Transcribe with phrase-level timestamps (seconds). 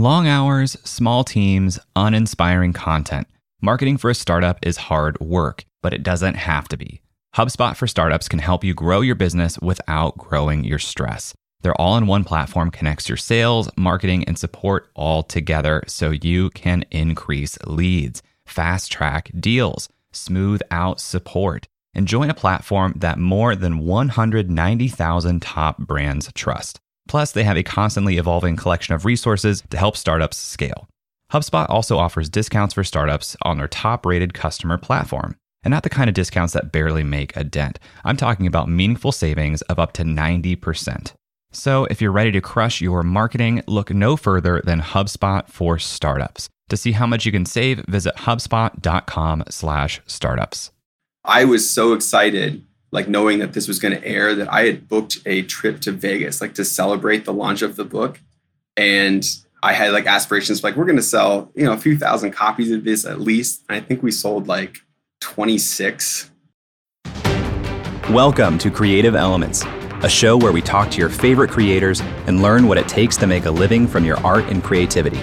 [0.00, 3.26] Long hours, small teams, uninspiring content.
[3.60, 7.00] Marketing for a startup is hard work, but it doesn't have to be.
[7.34, 11.34] HubSpot for Startups can help you grow your business without growing your stress.
[11.62, 16.50] Their all in one platform connects your sales, marketing, and support all together so you
[16.50, 23.56] can increase leads, fast track deals, smooth out support, and join a platform that more
[23.56, 26.78] than 190,000 top brands trust.
[27.08, 30.88] Plus, they have a constantly evolving collection of resources to help startups scale.
[31.32, 35.34] HubSpot also offers discounts for startups on their top rated customer platform.
[35.64, 37.80] And not the kind of discounts that barely make a dent.
[38.04, 41.14] I'm talking about meaningful savings of up to 90%.
[41.50, 46.48] So if you're ready to crush your marketing, look no further than HubSpot for startups.
[46.68, 50.70] To see how much you can save, visit hubspot.com/startups.
[51.24, 54.88] I was so excited like knowing that this was going to air that I had
[54.88, 58.20] booked a trip to Vegas like to celebrate the launch of the book
[58.76, 59.24] and
[59.60, 62.70] I had like aspirations like we're going to sell, you know, a few thousand copies
[62.70, 63.64] of this at least.
[63.68, 64.78] And I think we sold like
[65.20, 66.30] 26.
[68.10, 69.64] Welcome to Creative Elements,
[70.04, 73.26] a show where we talk to your favorite creators and learn what it takes to
[73.26, 75.20] make a living from your art and creativity.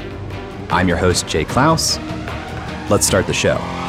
[0.69, 1.97] I'm your host Jay Clouse.
[2.89, 3.84] Let's start the show.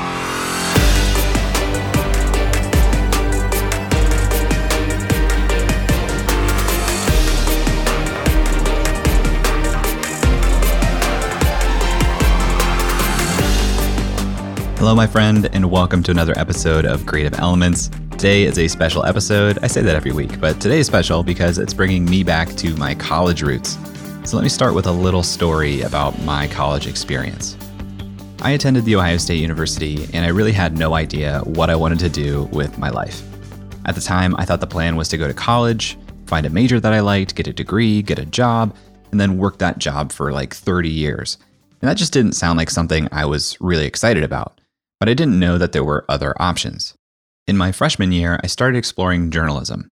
[14.86, 17.90] Hello, my friend, and welcome to another episode of Creative Elements.
[18.12, 19.58] Today is a special episode.
[19.60, 22.72] I say that every week, but today is special because it's bringing me back to
[22.76, 23.78] my college roots.
[24.22, 27.56] So let me start with a little story about my college experience.
[28.40, 31.98] I attended The Ohio State University, and I really had no idea what I wanted
[31.98, 33.24] to do with my life.
[33.86, 36.78] At the time, I thought the plan was to go to college, find a major
[36.78, 38.72] that I liked, get a degree, get a job,
[39.10, 41.38] and then work that job for like 30 years.
[41.82, 44.55] And that just didn't sound like something I was really excited about
[44.98, 46.94] but I didn't know that there were other options.
[47.46, 49.88] In my freshman year, I started exploring journalism.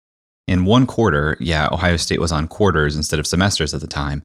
[0.48, 4.22] In one quarter, yeah, Ohio State was on quarters instead of semesters at the time,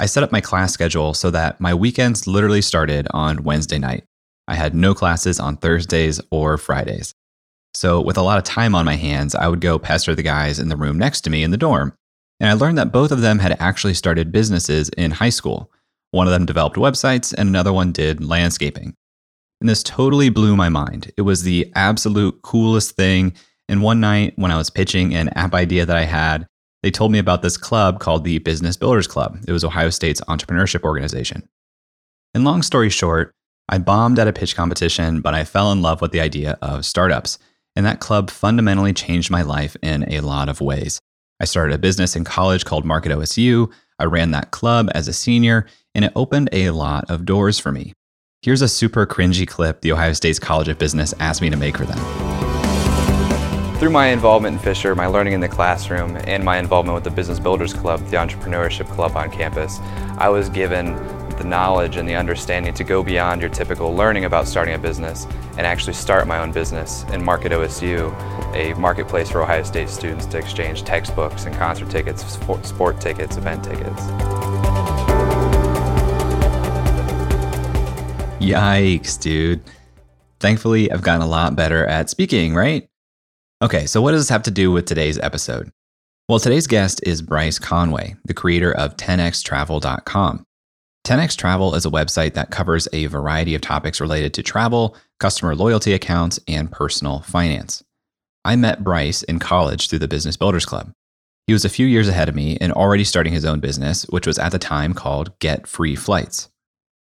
[0.00, 4.04] I set up my class schedule so that my weekends literally started on Wednesday night.
[4.48, 7.12] I had no classes on Thursdays or Fridays.
[7.74, 10.58] So, with a lot of time on my hands, I would go pester the guys
[10.58, 11.92] in the room next to me in the dorm.
[12.40, 15.70] And I learned that both of them had actually started businesses in high school.
[16.12, 18.94] One of them developed websites, and another one did landscaping.
[19.60, 21.12] And this totally blew my mind.
[21.16, 23.34] It was the absolute coolest thing.
[23.68, 26.46] And one night when I was pitching an app idea that I had,
[26.82, 29.38] they told me about this club called the Business Builders Club.
[29.46, 31.46] It was Ohio State's entrepreneurship organization.
[32.32, 33.32] And long story short,
[33.68, 36.86] I bombed at a pitch competition, but I fell in love with the idea of
[36.86, 37.38] startups.
[37.76, 40.98] And that club fundamentally changed my life in a lot of ways.
[41.40, 43.70] I started a business in college called Market OSU.
[43.98, 47.70] I ran that club as a senior, and it opened a lot of doors for
[47.70, 47.92] me.
[48.42, 51.76] Here's a super cringy clip the Ohio State's College of Business asked me to make
[51.76, 51.98] for them.
[53.78, 57.10] Through my involvement in Fisher, my learning in the classroom, and my involvement with the
[57.10, 59.78] Business Builders Club, the entrepreneurship club on campus,
[60.16, 60.96] I was given
[61.36, 65.26] the knowledge and the understanding to go beyond your typical learning about starting a business
[65.58, 68.10] and actually start my own business in Market OSU,
[68.54, 72.24] a marketplace for Ohio State students to exchange textbooks and concert tickets,
[72.62, 74.00] sport tickets, event tickets.
[78.40, 79.62] Yikes, dude.
[80.40, 82.88] Thankfully, I've gotten a lot better at speaking, right?
[83.62, 85.70] Okay, so what does this have to do with today's episode?
[86.26, 90.46] Well, today's guest is Bryce Conway, the creator of 10xtravel.com.
[91.06, 95.54] 10x Travel is a website that covers a variety of topics related to travel, customer
[95.54, 97.82] loyalty accounts, and personal finance.
[98.44, 100.92] I met Bryce in college through the Business Builders Club.
[101.46, 104.26] He was a few years ahead of me and already starting his own business, which
[104.26, 106.48] was at the time called Get Free Flights.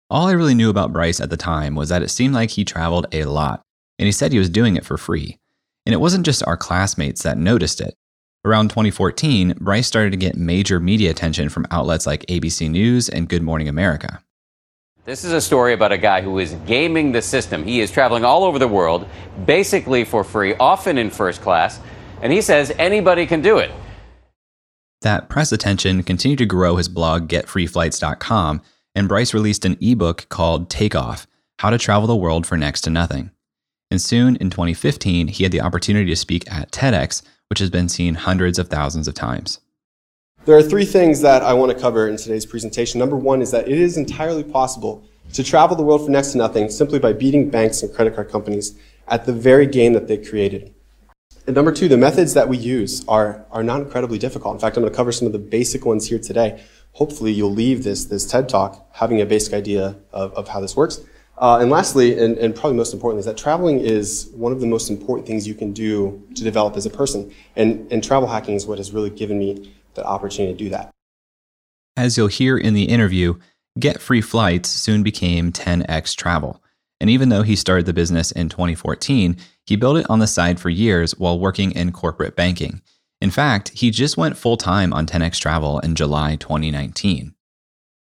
[0.08, 2.64] All I really knew about Bryce at the time was that it seemed like he
[2.64, 3.62] traveled a lot,
[3.98, 5.36] and he said he was doing it for free.
[5.84, 7.94] And it wasn't just our classmates that noticed it.
[8.44, 13.28] Around 2014, Bryce started to get major media attention from outlets like ABC News and
[13.28, 14.22] Good Morning America.
[15.04, 17.64] This is a story about a guy who is gaming the system.
[17.64, 19.08] He is traveling all over the world,
[19.44, 21.80] basically for free, often in first class,
[22.22, 23.72] and he says anybody can do it.
[25.02, 28.62] That press attention continued to grow his blog, getfreeflights.com,
[28.96, 31.26] and Bryce released an ebook called Takeoff
[31.58, 33.30] How to Travel the World for Next to Nothing.
[33.90, 37.90] And soon, in 2015, he had the opportunity to speak at TEDx, which has been
[37.90, 39.60] seen hundreds of thousands of times.
[40.46, 42.98] There are three things that I want to cover in today's presentation.
[42.98, 45.04] Number one is that it is entirely possible
[45.34, 48.30] to travel the world for next to nothing simply by beating banks and credit card
[48.30, 48.78] companies
[49.08, 50.72] at the very game that they created.
[51.46, 54.54] And number two, the methods that we use are, are not incredibly difficult.
[54.54, 56.64] In fact, I'm going to cover some of the basic ones here today.
[56.96, 60.74] Hopefully you'll leave this, this TED talk having a basic idea of, of how this
[60.74, 61.00] works.
[61.36, 64.66] Uh, and lastly, and, and, probably most importantly, is that traveling is one of the
[64.66, 67.30] most important things you can do to develop as a person.
[67.54, 70.90] And, and travel hacking is what has really given me the opportunity to do that.
[71.98, 73.34] As you'll hear in the interview,
[73.78, 76.62] Get Free Flights soon became 10x Travel.
[76.98, 80.58] And even though he started the business in 2014, he built it on the side
[80.58, 82.80] for years while working in corporate banking.
[83.20, 87.34] In fact, he just went full time on 10x Travel in July 2019.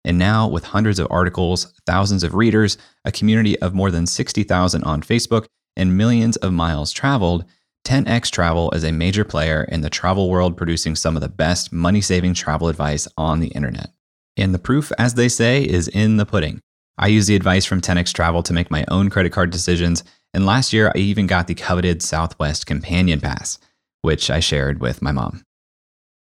[0.03, 4.83] And now, with hundreds of articles, thousands of readers, a community of more than 60,000
[4.83, 5.45] on Facebook,
[5.75, 7.45] and millions of miles traveled,
[7.85, 11.71] 10x Travel is a major player in the travel world, producing some of the best
[11.71, 13.91] money saving travel advice on the internet.
[14.35, 16.61] And the proof, as they say, is in the pudding.
[16.97, 20.45] I use the advice from 10x Travel to make my own credit card decisions, and
[20.45, 23.59] last year I even got the coveted Southwest Companion Pass
[24.07, 25.43] which I shared with my mom.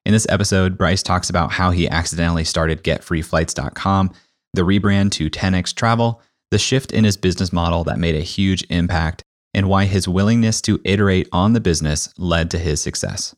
[0.05, 4.11] In this episode, Bryce talks about how he accidentally started getfreeflights.com,
[4.53, 8.65] the rebrand to 10x Travel, the shift in his business model that made a huge
[8.69, 9.23] impact,
[9.53, 13.33] and why his willingness to iterate on the business led to his success.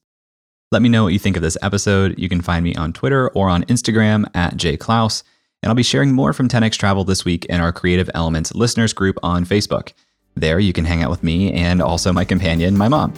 [0.71, 2.17] Let me know what you think of this episode.
[2.17, 5.21] You can find me on Twitter or on Instagram at jayclouse,
[5.61, 8.93] and I'll be sharing more from 10x Travel this week in our Creative Elements listeners
[8.93, 9.93] group on Facebook.
[10.33, 13.13] There you can hang out with me and also my companion, my mom.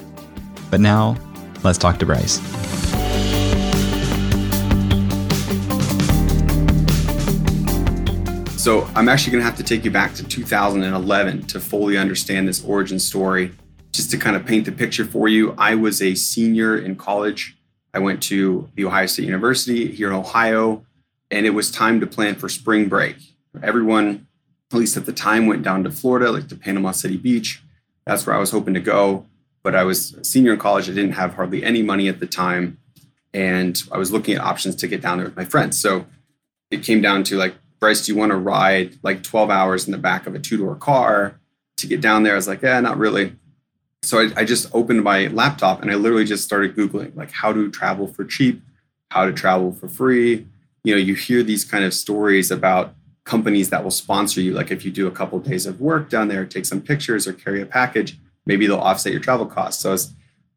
[0.70, 1.18] But now,
[1.64, 2.40] let's talk to Bryce.
[8.62, 12.48] So, I'm actually going to have to take you back to 2011 to fully understand
[12.48, 13.52] this origin story.
[13.92, 17.56] Just to kind of paint the picture for you, I was a senior in college.
[17.94, 20.84] I went to the Ohio State University here in Ohio,
[21.32, 23.16] and it was time to plan for spring break.
[23.62, 24.28] Everyone,
[24.74, 27.64] at least at the time, went down to Florida, like to Panama City Beach.
[28.06, 29.26] That's where I was hoping to go
[29.66, 30.88] but I was senior in college.
[30.88, 32.78] I didn't have hardly any money at the time.
[33.34, 35.82] And I was looking at options to get down there with my friends.
[35.82, 36.06] So
[36.70, 39.92] it came down to like, Bryce, do you want to ride like 12 hours in
[39.92, 41.40] the back of a two door car
[41.78, 42.34] to get down there?
[42.34, 43.36] I was like, yeah, not really.
[44.04, 47.52] So I, I just opened my laptop and I literally just started Googling like how
[47.52, 48.62] to travel for cheap,
[49.10, 50.46] how to travel for free.
[50.84, 54.54] You know, you hear these kind of stories about companies that will sponsor you.
[54.54, 57.28] Like if you do a couple of days of work down there, take some pictures
[57.28, 59.84] or carry a package, maybe they'll offset your travel costs.
[59.84, 60.14] So I was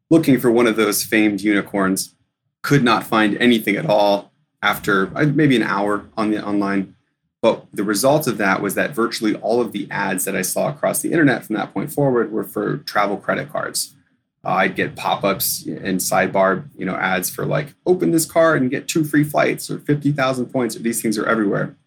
[0.09, 2.15] looking for one of those famed unicorns,
[2.61, 4.31] could not find anything at all
[4.61, 6.95] after uh, maybe an hour on the online.
[7.41, 10.69] But the result of that was that virtually all of the ads that I saw
[10.69, 13.95] across the internet from that point forward were for travel credit cards.
[14.43, 18.71] Uh, I'd get pop-ups and sidebar, you know, ads for like open this card and
[18.71, 20.75] get two free flights or 50,000 points.
[20.75, 21.77] These things are everywhere.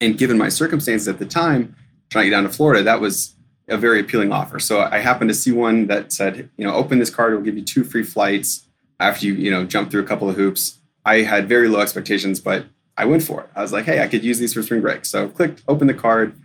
[0.00, 1.76] And given my circumstances at the time,
[2.08, 3.34] trying to get down to Florida, that was
[3.70, 4.58] a very appealing offer.
[4.58, 7.56] So I happened to see one that said, you know, open this card, we'll give
[7.56, 8.66] you two free flights
[8.98, 10.78] after you, you know, jump through a couple of hoops.
[11.04, 13.50] I had very low expectations, but I went for it.
[13.54, 15.04] I was like, hey, I could use these for spring break.
[15.04, 16.38] So clicked, open the card.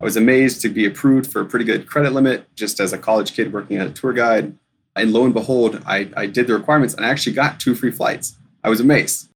[0.00, 2.98] I was amazed to be approved for a pretty good credit limit just as a
[2.98, 4.58] college kid working as a tour guide.
[4.96, 7.92] And lo and behold, I, I did the requirements and I actually got two free
[7.92, 8.36] flights.
[8.64, 9.28] I was amazed.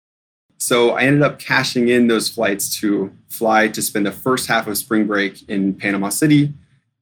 [0.59, 4.67] So I ended up cashing in those flights to fly to spend the first half
[4.67, 6.53] of spring break in Panama City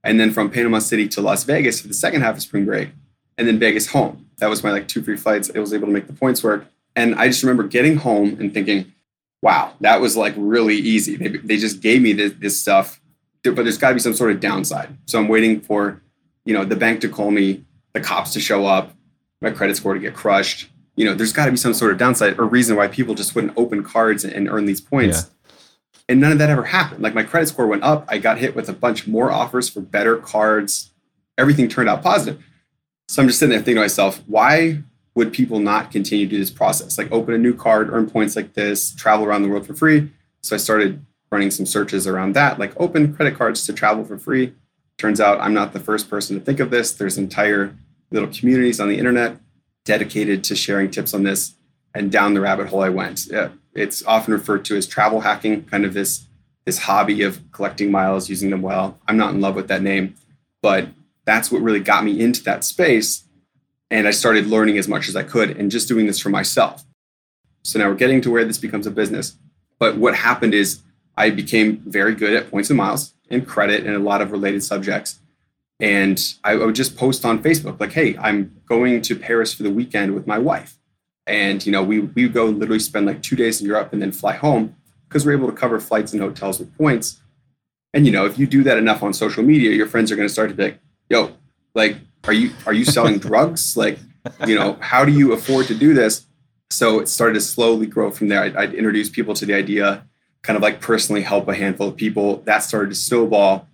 [0.05, 2.91] and then from Panama City to Las Vegas for the second half of spring break,
[3.37, 4.27] and then Vegas home.
[4.39, 5.51] That was my like two free flights.
[5.55, 8.53] I was able to make the points work, and I just remember getting home and
[8.53, 8.93] thinking,
[9.43, 13.01] "Wow, that was like really easy." They, they just gave me this, this stuff,
[13.43, 14.97] but there's got to be some sort of downside.
[15.07, 16.01] So I'm waiting for,
[16.45, 18.93] you know, the bank to call me, the cops to show up,
[19.41, 20.69] my credit score to get crushed.
[20.97, 23.35] You know, there's got to be some sort of downside or reason why people just
[23.35, 25.23] wouldn't open cards and earn these points.
[25.25, 25.34] Yeah
[26.09, 27.03] and none of that ever happened.
[27.03, 28.05] Like my credit score went up.
[28.09, 30.91] I got hit with a bunch more offers for better cards.
[31.39, 32.43] Everything turned out positive.
[33.09, 34.83] So I'm just sitting there thinking to myself, why
[35.15, 36.99] would people not continue to do this process?
[36.99, 40.11] Like open a new card, earn points like this, travel around the world for free.
[40.43, 44.19] So I started running some searches around that, like open credit cards to travel for
[44.19, 44.55] free.
[44.99, 46.93] Turns out I'm not the first person to think of this.
[46.93, 47.77] There's entire
[48.11, 49.39] little communities on the internet
[49.85, 51.55] dedicated to sharing tips on this.
[51.97, 53.27] And down the rabbit hole I went.
[53.27, 56.27] Yeah, it's often referred to as travel hacking, kind of this
[56.65, 58.99] this hobby of collecting miles, using them well.
[59.07, 60.15] I'm not in love with that name,
[60.63, 60.89] but
[61.27, 63.25] that's what really got me into that space.
[63.91, 66.85] And I started learning as much as I could and just doing this for myself.
[67.65, 69.37] So now we're getting to where this becomes a business.
[69.79, 70.81] But what happened is
[71.17, 74.63] I became very good at points and miles and credit and a lot of related
[74.63, 75.19] subjects.
[75.81, 79.71] And I would just post on Facebook, like, hey, I'm going to Paris for the
[79.71, 80.79] weekend with my wife.
[81.27, 84.13] And you know, we we go literally spend like two days in Europe and then
[84.13, 84.77] fly home
[85.09, 87.21] because we're able to cover flights and hotels with points.
[87.93, 90.29] And you know, if you do that enough on social media, your friends are going
[90.29, 91.33] to start to be like, "Yo,
[91.75, 93.77] like, are you are you selling drugs?
[93.77, 93.99] Like,
[94.47, 96.27] you know, how do you afford to do this?"
[96.71, 98.43] So it started to slowly grow from there.
[98.43, 100.05] I'd, I'd introduce people to the idea,
[100.43, 102.39] kind of like personally help a handful of people.
[102.39, 103.69] That started to snowball.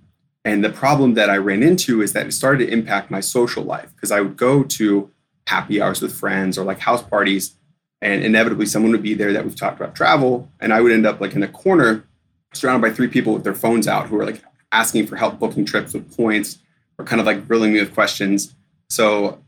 [0.45, 3.63] And the problem that I ran into is that it started to impact my social
[3.63, 5.11] life because I would go to
[5.47, 7.57] happy hours with friends or like house parties,
[8.01, 10.49] and inevitably someone would be there that we've talked about travel.
[10.61, 12.05] And I would end up like in a corner
[12.53, 14.43] surrounded by three people with their phones out who are like
[14.73, 16.59] asking for help booking trips with points
[16.99, 18.55] or kind of like grilling me with questions.
[18.89, 19.43] So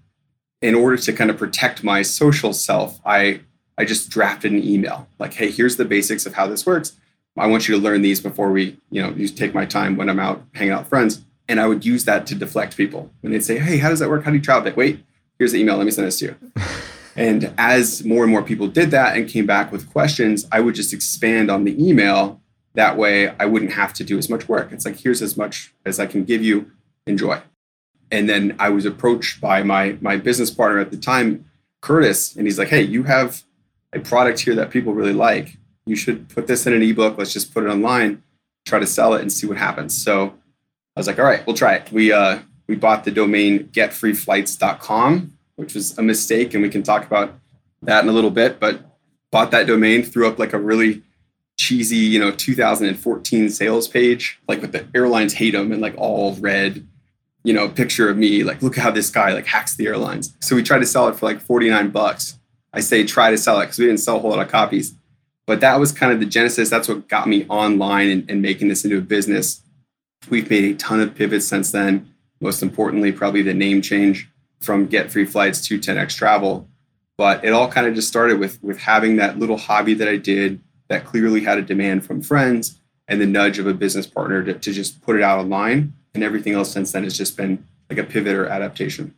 [0.61, 3.41] in order to kind of protect my social self, I
[3.79, 6.93] I just drafted an email like, hey, here's the basics of how this works.
[7.39, 10.11] I want you to learn these before we, you know, you take my time when
[10.11, 11.25] I'm out hanging out with friends.
[11.49, 13.11] And I would use that to deflect people.
[13.21, 14.25] When they'd say, hey, how does that work?
[14.25, 14.65] How do you travel?
[14.65, 15.03] Like, wait,
[15.43, 15.77] here's the email.
[15.77, 16.37] Let me send this to you.
[17.17, 20.77] and as more and more people did that and came back with questions, I would
[20.77, 22.41] just expand on the email.
[22.75, 24.71] That way I wouldn't have to do as much work.
[24.71, 26.71] It's like, here's as much as I can give you.
[27.09, 27.41] Enjoy.
[28.13, 31.47] And then I was approached by my my business partner at the time,
[31.81, 33.43] Curtis, and he's like, "Hey, you have
[33.93, 35.57] a product here that people really like.
[35.87, 37.19] You should put this in an ebook.
[37.19, 38.23] Let's just put it online,
[38.65, 40.35] try to sell it, and see what happens." So
[40.95, 42.39] I was like, "All right, we'll try it." We uh,
[42.73, 47.39] we bought the domain getfreeflights.com, which was a mistake, and we can talk about
[47.83, 48.59] that in a little bit.
[48.59, 48.81] But
[49.31, 51.03] bought that domain, threw up like a really
[51.59, 56.35] cheesy, you know, 2014 sales page, like with the airlines hate them and like all
[56.37, 56.87] red
[57.45, 60.35] you know, picture of me, like, look how this guy like hacks the airlines.
[60.41, 62.39] So we tried to sell it for like 49 bucks.
[62.73, 64.95] I say try to sell it because we didn't sell a whole lot of copies.
[65.47, 66.71] But that was kind of the genesis.
[66.71, 69.61] That's what got me online and, and making this into a business.
[70.31, 72.12] We've made a ton of pivots since then.
[72.43, 74.29] Most importantly, probably the name change
[74.61, 76.69] from Get Free Flights to 10x Travel.
[77.17, 80.17] But it all kind of just started with with having that little hobby that I
[80.17, 84.43] did that clearly had a demand from friends and the nudge of a business partner
[84.43, 87.65] to, to just put it out online and everything else since then has just been
[87.89, 89.15] like a pivot or adaptation.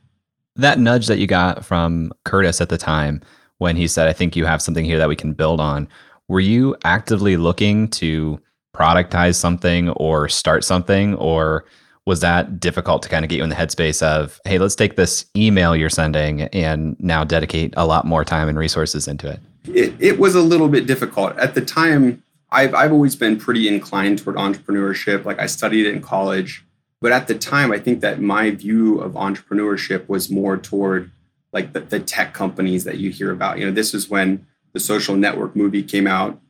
[0.57, 3.23] That nudge that you got from Curtis at the time
[3.59, 5.89] when he said, I think you have something here that we can build on,
[6.29, 8.41] were you actively looking to
[8.75, 11.15] productize something or start something?
[11.15, 11.65] Or
[12.07, 14.97] was that difficult to kind of get you in the headspace of, hey, let's take
[14.97, 19.41] this email you're sending and now dedicate a lot more time and resources into it?
[19.65, 21.37] It, it was a little bit difficult.
[21.39, 25.25] At the time, I've, I've always been pretty inclined toward entrepreneurship.
[25.25, 26.65] Like I studied it in college.
[27.01, 31.11] But at the time, I think that my view of entrepreneurship was more toward
[31.53, 33.59] like the, the tech companies that you hear about.
[33.59, 36.41] You know, this is when the social network movie came out.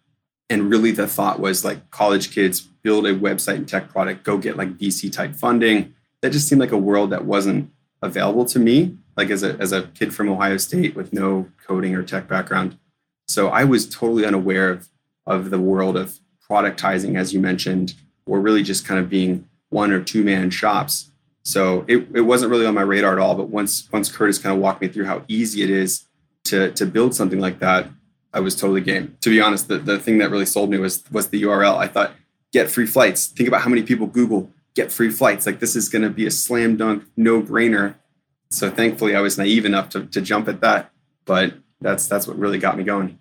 [0.51, 4.39] And really the thought was like college kids build a website and tech product, go
[4.39, 5.95] get like VC type funding.
[6.21, 7.71] That just seemed like a world that wasn't
[8.03, 11.95] available to me, like as a, as a kid from Ohio State with no coding
[11.95, 12.79] or tech background.
[13.27, 14.89] So I was totally unaware of,
[15.27, 17.95] of the world of productizing, as you mentioned,
[18.27, 21.11] or really just kind of being one or two man shops.
[21.43, 23.35] So it, it wasn't really on my radar at all.
[23.35, 26.07] But once once Curtis kind of walked me through how easy it is
[26.45, 27.89] to to build something like that,
[28.35, 29.17] I was totally game.
[29.21, 31.77] To be honest, the, the thing that really sold me was was the URL.
[31.77, 32.13] I thought
[32.53, 33.29] get free flights.
[33.29, 35.47] Think about how many people Google get free flights.
[35.47, 37.95] Like this is going to be a slam dunk, no brainer.
[38.51, 40.91] So thankfully, I was naive enough to, to jump at that.
[41.25, 43.19] But that's that's what really got me going.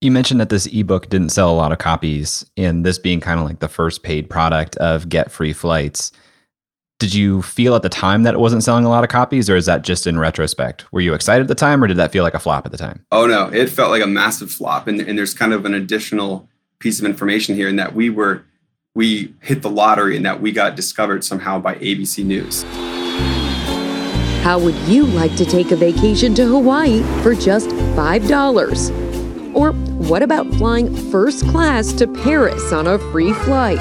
[0.00, 3.40] You mentioned that this ebook didn't sell a lot of copies, and this being kind
[3.40, 6.12] of like the first paid product of Get Free Flights.
[6.98, 9.54] Did you feel at the time that it wasn't selling a lot of copies, or
[9.54, 10.84] is that just in retrospect?
[10.92, 12.78] Were you excited at the time, or did that feel like a flop at the
[12.78, 13.04] time?
[13.12, 14.88] Oh, no, it felt like a massive flop.
[14.88, 16.48] And, and there's kind of an additional
[16.80, 18.42] piece of information here in that we were,
[18.96, 22.64] we hit the lottery and that we got discovered somehow by ABC News.
[24.42, 29.54] How would you like to take a vacation to Hawaii for just $5?
[29.54, 33.78] Or what about flying first class to Paris on a free flight?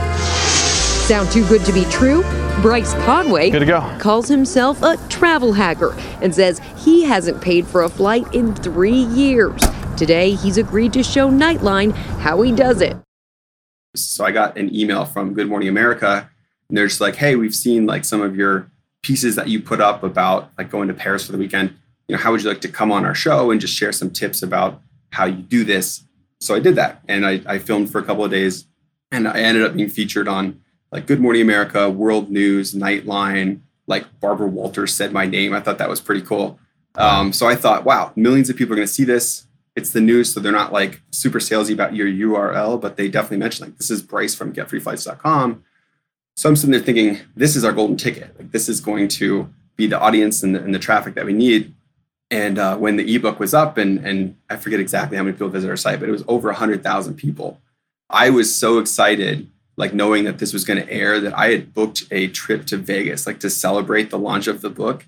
[1.07, 2.23] Sound too good to be true?
[2.61, 3.81] Bryce Conway good to go.
[3.99, 8.91] calls himself a travel hacker and says he hasn't paid for a flight in three
[8.91, 9.61] years.
[9.95, 12.97] Today, he's agreed to show Nightline how he does it.
[13.95, 16.29] So I got an email from Good Morning America,
[16.69, 18.69] and they're just like, "Hey, we've seen like some of your
[19.07, 21.73] pieces that you put up about like going to Paris for the weekend.
[22.07, 24.09] You know, how would you like to come on our show and just share some
[24.09, 26.03] tips about how you do this.
[26.41, 28.65] So I did that and I, I filmed for a couple of days
[29.11, 30.61] and I ended up being featured on
[30.91, 35.53] like Good Morning America, World News, Nightline, like Barbara Walters said my name.
[35.53, 36.59] I thought that was pretty cool.
[36.95, 39.45] Um, so I thought, wow, millions of people are going to see this.
[39.75, 43.37] It's the news, so they're not like super salesy about your URL, but they definitely
[43.37, 45.63] mention like this is Bryce from GetFreeFlights.com.
[46.35, 48.35] So I'm sitting there thinking, this is our golden ticket.
[48.39, 51.33] Like this is going to be the audience and the, and the traffic that we
[51.33, 51.75] need.
[52.31, 55.49] And uh, when the ebook was up, and and I forget exactly how many people
[55.49, 57.61] visited our site, but it was over hundred thousand people.
[58.09, 61.73] I was so excited, like knowing that this was going to air, that I had
[61.73, 65.05] booked a trip to Vegas, like to celebrate the launch of the book.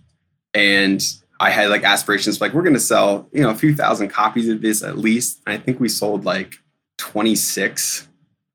[0.53, 1.03] And
[1.39, 4.47] I had like aspirations like we're going to sell, you know, a few thousand copies
[4.47, 5.41] of this at least.
[5.45, 6.55] And I think we sold like
[6.97, 8.07] 26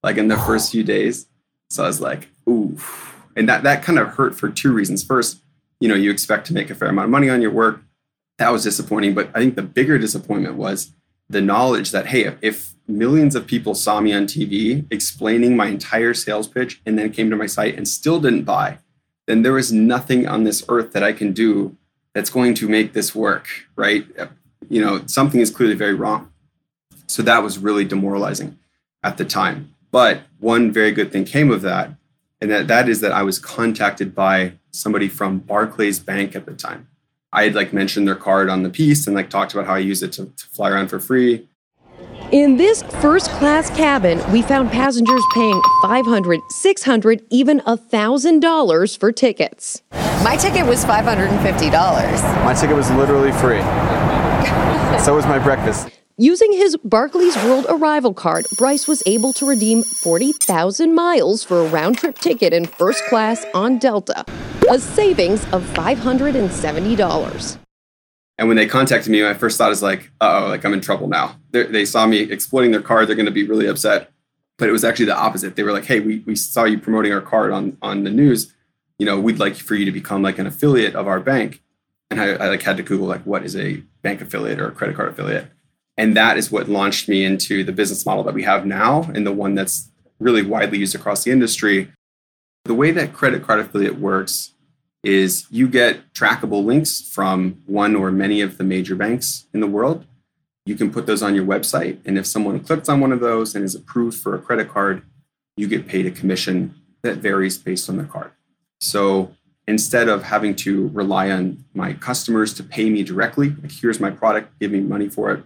[0.02, 1.26] like in the first few days.
[1.70, 2.76] So I was like, ooh.
[3.36, 5.02] And that that kind of hurt for two reasons.
[5.02, 5.40] First,
[5.80, 7.80] you know, you expect to make a fair amount of money on your work.
[8.38, 10.92] That was disappointing, but I think the bigger disappointment was
[11.28, 16.14] the knowledge that hey, if millions of people saw me on TV explaining my entire
[16.14, 18.78] sales pitch and then came to my site and still didn't buy,
[19.26, 21.76] then there is nothing on this earth that I can do
[22.14, 24.06] that's going to make this work, right?
[24.68, 26.30] You know, something is clearly very wrong.
[27.06, 28.58] So that was really demoralizing
[29.02, 29.74] at the time.
[29.90, 31.90] But one very good thing came of that,
[32.40, 36.54] and that, that is that I was contacted by somebody from Barclays Bank at the
[36.54, 36.88] time.
[37.34, 39.78] I had like mentioned their card on the piece and like talked about how I
[39.78, 41.48] use it to, to fly around for free.
[42.30, 49.82] In this first class cabin, we found passengers paying $500, $600, even $1,000 for tickets.
[50.22, 52.44] My ticket was $550.
[52.44, 53.60] My ticket was literally free.
[55.04, 55.90] so was my breakfast.
[56.16, 61.66] Using his Barclays World Arrival card, Bryce was able to redeem 40,000 miles for a
[61.66, 64.24] round trip ticket in first class on Delta,
[64.70, 67.58] a savings of $570.
[68.38, 71.08] And when they contacted me, my first thought is like, oh, like I'm in trouble
[71.08, 71.34] now.
[71.50, 73.08] They're, they saw me exploiting their card.
[73.08, 74.12] They're going to be really upset.
[74.56, 75.56] But it was actually the opposite.
[75.56, 78.54] They were like, hey, we, we saw you promoting our card on, on the news.
[79.00, 81.60] You know, we'd like for you to become like an affiliate of our bank.
[82.08, 84.72] And I, I like had to Google like, what is a bank affiliate or a
[84.72, 85.48] credit card affiliate?
[85.96, 89.26] And that is what launched me into the business model that we have now and
[89.26, 91.90] the one that's really widely used across the industry.
[92.64, 94.54] The way that credit card affiliate works
[95.04, 99.66] is you get trackable links from one or many of the major banks in the
[99.66, 100.06] world.
[100.66, 101.98] You can put those on your website.
[102.06, 105.02] And if someone clicks on one of those and is approved for a credit card,
[105.56, 108.32] you get paid a commission that varies based on the card.
[108.80, 109.34] So
[109.68, 114.10] instead of having to rely on my customers to pay me directly, like here's my
[114.10, 115.44] product, give me money for it,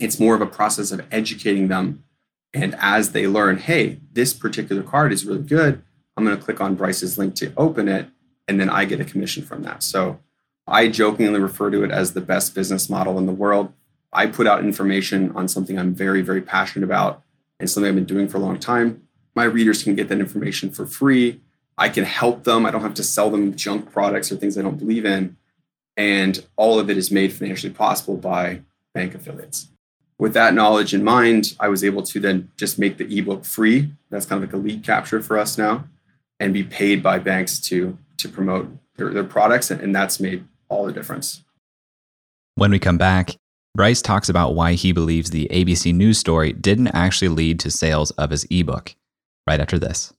[0.00, 2.04] it's more of a process of educating them.
[2.54, 5.82] And as they learn, hey, this particular card is really good,
[6.16, 8.08] I'm going to click on Bryce's link to open it,
[8.48, 9.82] and then I get a commission from that.
[9.82, 10.18] So
[10.66, 13.72] I jokingly refer to it as the best business model in the world.
[14.12, 17.22] I put out information on something I'm very, very passionate about
[17.60, 19.02] and something I've been doing for a long time.
[19.34, 21.40] My readers can get that information for free.
[21.76, 22.66] I can help them.
[22.66, 25.36] I don't have to sell them junk products or things I don't believe in.
[25.96, 28.62] And all of it is made financially possible by
[28.94, 29.68] bank affiliates
[30.18, 33.92] with that knowledge in mind, I was able to then just make the ebook free.
[34.10, 35.84] That's kind of like a lead capture for us now,
[36.40, 40.84] and be paid by banks to to promote their, their products, and that's made all
[40.84, 41.44] the difference.
[42.56, 43.36] When we come back,
[43.76, 48.10] Bryce talks about why he believes the ABC News story didn't actually lead to sales
[48.12, 48.96] of his ebook.
[49.46, 50.12] Right after this.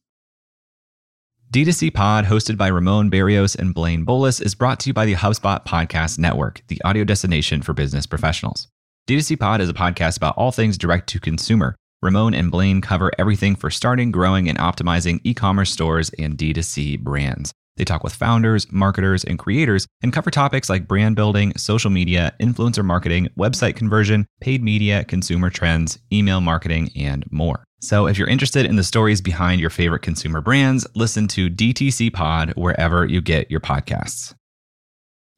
[1.51, 5.15] D2C Pod, hosted by Ramon Berrios and Blaine Bolus, is brought to you by the
[5.15, 8.67] HubSpot Podcast Network, the audio destination for business professionals.
[9.09, 11.73] D2C Pod is a podcast about all things direct to consumer.
[12.03, 16.99] Ramon and Blaine cover everything for starting, growing, and optimizing e commerce stores and D2C
[16.99, 17.51] brands.
[17.77, 22.35] They talk with founders, marketers, and creators and cover topics like brand building, social media,
[22.39, 27.63] influencer marketing, website conversion, paid media, consumer trends, email marketing, and more.
[27.81, 32.13] So if you're interested in the stories behind your favorite consumer brands, listen to DTC
[32.13, 34.35] Pod wherever you get your podcasts.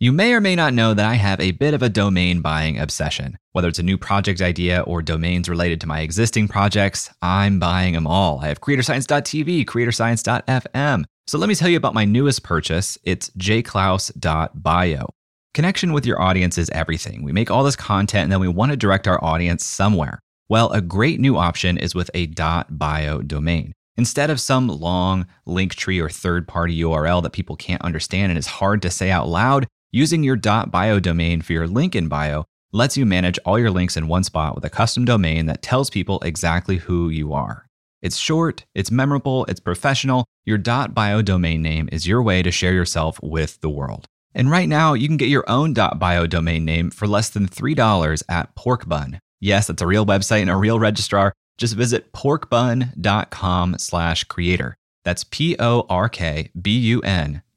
[0.02, 2.80] You may or may not know that I have a bit of a domain buying
[2.80, 3.38] obsession.
[3.52, 7.94] Whether it's a new project idea or domains related to my existing projects, I'm buying
[7.94, 8.40] them all.
[8.40, 11.04] I have creatorscience.tv, creatorscience.fm.
[11.28, 12.98] So let me tell you about my newest purchase.
[13.04, 15.06] It's jayclouse.bio.
[15.54, 17.22] Connection with your audience is everything.
[17.22, 20.18] We make all this content and then we want to direct our audience somewhere.
[20.50, 23.74] Well, a great new option is with a .bio domain.
[23.98, 28.40] Instead of some long link tree or third party URL that people can't understand and
[28.40, 32.46] is hard to say out loud, Using your .bio domain for your link in bio
[32.72, 35.90] lets you manage all your links in one spot with a custom domain that tells
[35.90, 37.68] people exactly who you are.
[38.02, 40.24] It's short, it's memorable, it's professional.
[40.46, 44.08] Your .bio domain name is your way to share yourself with the world.
[44.34, 48.24] And right now, you can get your own .bio domain name for less than $3
[48.30, 49.20] at Porkbun.
[49.42, 51.34] Yes, that's a real website and a real registrar.
[51.58, 54.78] Just visit porkbun.com slash creator.
[55.04, 55.82] That's P-O-R-K-B-U-N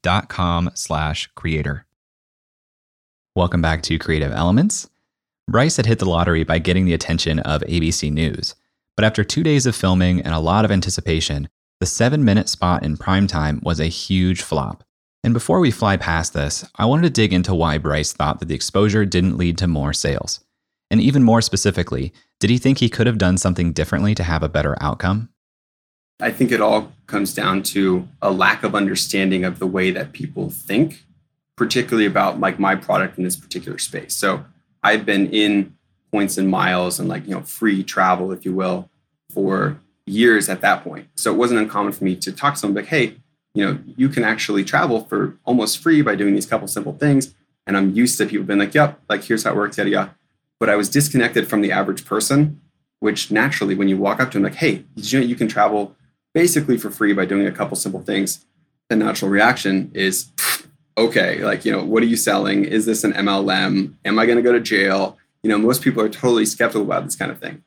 [0.03, 1.87] dot com slash creator.
[3.37, 4.88] Welcome back to Creative Elements.
[5.51, 8.55] Bryce had hit the lottery by getting the attention of ABC News.
[8.97, 11.49] But after two days of filming and a lot of anticipation,
[11.81, 14.85] the seven minute spot in primetime was a huge flop.
[15.25, 18.47] And before we fly past this, I wanted to dig into why Bryce thought that
[18.47, 20.38] the exposure didn't lead to more sales.
[20.88, 24.44] And even more specifically, did he think he could have done something differently to have
[24.44, 25.29] a better outcome?
[26.20, 30.12] I think it all comes down to a lack of understanding of the way that
[30.12, 31.05] people think
[31.57, 34.14] particularly about like my product in this particular space.
[34.14, 34.45] So
[34.83, 35.77] I've been in
[36.11, 38.88] points and miles and like, you know, free travel, if you will,
[39.31, 41.09] for years at that point.
[41.17, 43.17] So it wasn't uncommon for me to talk to someone like, hey,
[43.55, 47.35] you know, you can actually travel for almost free by doing these couple simple things.
[47.67, 50.14] And I'm used to people being like, yep, like here's how it works, yada yada.
[50.61, 52.61] But I was disconnected from the average person,
[53.01, 55.97] which naturally, when you walk up to them, like, hey, you know you can travel
[56.33, 58.45] basically for free by doing a couple simple things?
[58.88, 60.31] The natural reaction is,
[60.96, 62.64] okay, like, you know, what are you selling?
[62.64, 63.94] Is this an MLM?
[64.04, 65.18] Am I going to go to jail?
[65.42, 67.64] You know, most people are totally skeptical about this kind of thing,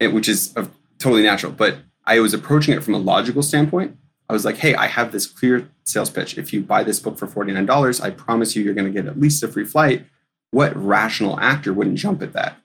[0.00, 0.54] eh, which is
[0.98, 1.52] totally natural.
[1.52, 3.96] But I was approaching it from a logical standpoint.
[4.28, 6.38] I was like, hey, I have this clear sales pitch.
[6.38, 9.18] If you buy this book for $49, I promise you, you're going to get at
[9.18, 10.06] least a free flight.
[10.50, 12.56] What rational actor wouldn't jump at that?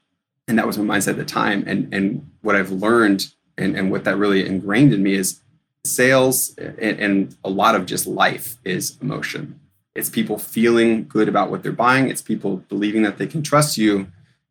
[0.48, 1.64] And that was my mindset at the time.
[1.66, 5.42] And, and what I've learned and, and what that really ingrained in me is
[5.86, 9.60] sales and, and a lot of just life is emotion.
[9.96, 12.10] It's people feeling good about what they're buying.
[12.10, 14.08] It's people believing that they can trust you.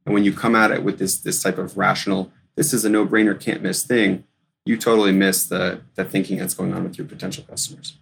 [0.07, 2.89] And when you come at it with this, this type of rational, this is a
[2.89, 4.25] no-brainer, can't miss thing,
[4.65, 7.99] you totally miss the, the thinking that's going on with your potential customers.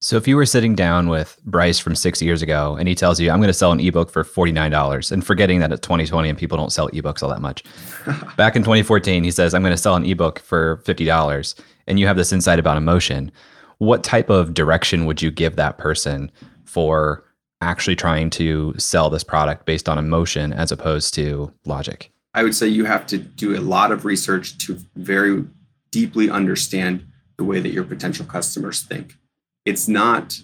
[0.00, 3.20] So if you were sitting down with Bryce from six years ago and he tells
[3.20, 6.36] you, I'm going to sell an ebook for $49 and forgetting that it's 2020 and
[6.36, 7.62] people don't sell ebooks all that much.
[8.36, 11.54] Back in 2014, he says, I'm going to sell an ebook for $50
[11.86, 13.30] and you have this insight about emotion.
[13.78, 16.32] What type of direction would you give that person
[16.72, 17.22] for
[17.60, 22.10] actually trying to sell this product based on emotion as opposed to logic?
[22.34, 25.44] I would say you have to do a lot of research to very
[25.90, 27.06] deeply understand
[27.36, 29.18] the way that your potential customers think.
[29.66, 30.40] It's not,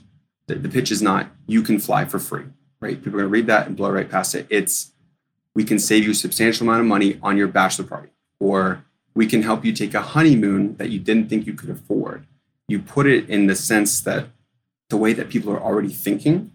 [0.47, 2.45] the, pitch is not, you can fly for free,
[2.81, 3.03] right?
[3.03, 4.47] People are going to read that and blow right past it.
[4.51, 4.93] It's,
[5.55, 9.27] we can save you a substantial amount of money on your bachelor party, or we
[9.27, 12.27] can help you take a honeymoon that you didn't think you could afford.
[12.69, 14.29] You put it in the sense that
[14.88, 16.51] the way that people are already thinking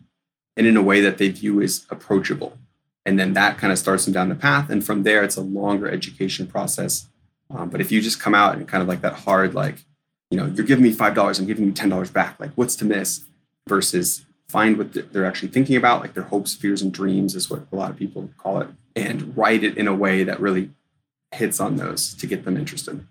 [0.56, 2.58] and in a way that they view as approachable.
[3.06, 4.70] And then that kind of starts them down the path.
[4.70, 7.10] And from there, it's a longer education process.
[7.50, 9.84] Um, but if you just come out and kind of like that hard, like,
[10.32, 13.26] you know, you're giving me $5, I'm giving you $10 back, like, what's to miss?
[13.68, 17.66] Versus find what they're actually thinking about, like their hopes, fears, and dreams is what
[17.72, 20.70] a lot of people call it, and write it in a way that really
[21.32, 23.06] hits on those to get them interested.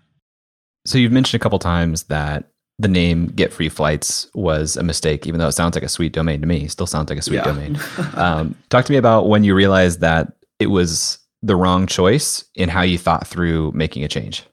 [0.85, 2.45] So you've mentioned a couple times that
[2.79, 6.11] the name Get Free Flights was a mistake, even though it sounds like a sweet
[6.11, 6.67] domain to me.
[6.67, 7.43] Still sounds like a sweet yeah.
[7.43, 7.79] domain.
[8.15, 12.69] Um, talk to me about when you realized that it was the wrong choice and
[12.69, 14.43] how you thought through making a change.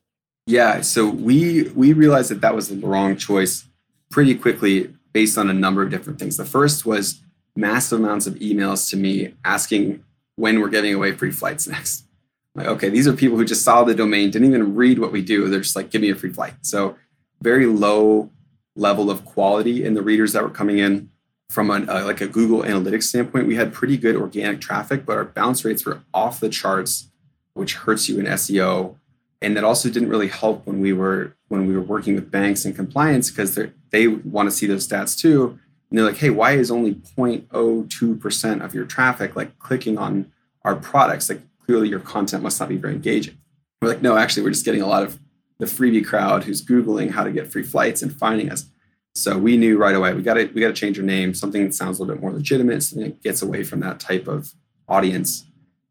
[0.46, 3.64] Yeah, so we we realized that that was the wrong choice
[4.10, 6.36] pretty quickly based on a number of different things.
[6.36, 7.20] The first was
[7.56, 10.02] massive amounts of emails to me asking
[10.36, 12.04] when we're giving away free flights next.
[12.56, 15.22] Like, okay, these are people who just saw the domain, didn't even read what we
[15.22, 15.48] do.
[15.48, 16.54] They're just like, give me a free flight.
[16.62, 16.96] So
[17.42, 18.30] very low
[18.76, 21.10] level of quality in the readers that were coming in
[21.50, 23.46] from a, uh, like a Google Analytics standpoint.
[23.46, 27.10] We had pretty good organic traffic, but our bounce rates were off the charts,
[27.54, 28.96] which hurts you in SEO.
[29.42, 32.64] And that also didn't really help when we were when we were working with banks
[32.64, 35.58] and compliance because they they want to see those stats too.
[35.88, 40.30] And they're like, hey, why is only 0.02% of your traffic like clicking on
[40.62, 41.28] our products?
[41.28, 43.38] Like clearly your content must not be very engaging.
[43.80, 45.18] We're like, no, actually, we're just getting a lot of
[45.60, 48.66] the freebie crowd who's Googling how to get free flights and finding us.
[49.14, 51.62] So we knew right away we got to we got to change our name, something
[51.64, 54.54] that sounds a little bit more legitimate, something that gets away from that type of
[54.88, 55.44] audience.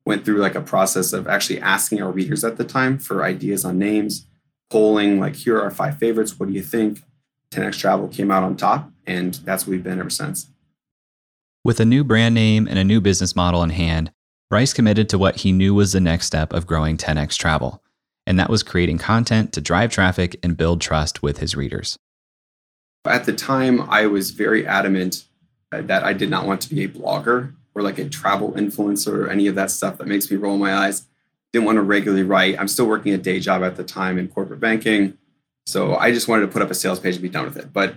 [0.06, 3.64] Went through like a process of actually asking our readers at the time for ideas
[3.64, 4.26] on names,
[4.70, 6.40] polling like here are our five favorites.
[6.40, 7.04] What do you think?
[7.52, 10.48] 10x Travel came out on top, and that's what we've been ever since.
[11.64, 14.12] With a new brand name and a new business model in hand,
[14.50, 17.84] Bryce committed to what he knew was the next step of growing 10x Travel
[18.26, 21.98] and that was creating content to drive traffic and build trust with his readers.
[23.06, 25.26] At the time, I was very adamant
[25.72, 29.26] uh, that I did not want to be a blogger or like a travel influencer
[29.26, 31.08] or any of that stuff that makes me roll my eyes.
[31.54, 32.60] Didn't want to regularly write.
[32.60, 35.18] I'm still working a day job at the time in corporate banking.
[35.66, 37.72] So I just wanted to put up a sales page and be done with it.
[37.72, 37.96] But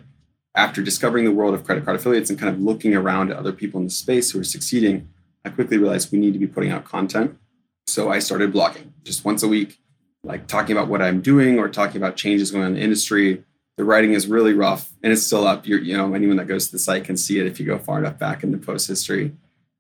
[0.55, 3.53] after discovering the world of credit card affiliates and kind of looking around at other
[3.53, 5.09] people in the space who are succeeding,
[5.45, 7.39] I quickly realized we need to be putting out content.
[7.87, 9.81] So I started blogging just once a week,
[10.25, 13.43] like talking about what I'm doing or talking about changes going on in the industry.
[13.77, 15.67] The writing is really rough and it's still up.
[15.67, 17.79] You're, you know, anyone that goes to the site can see it if you go
[17.79, 19.33] far enough back in the post history.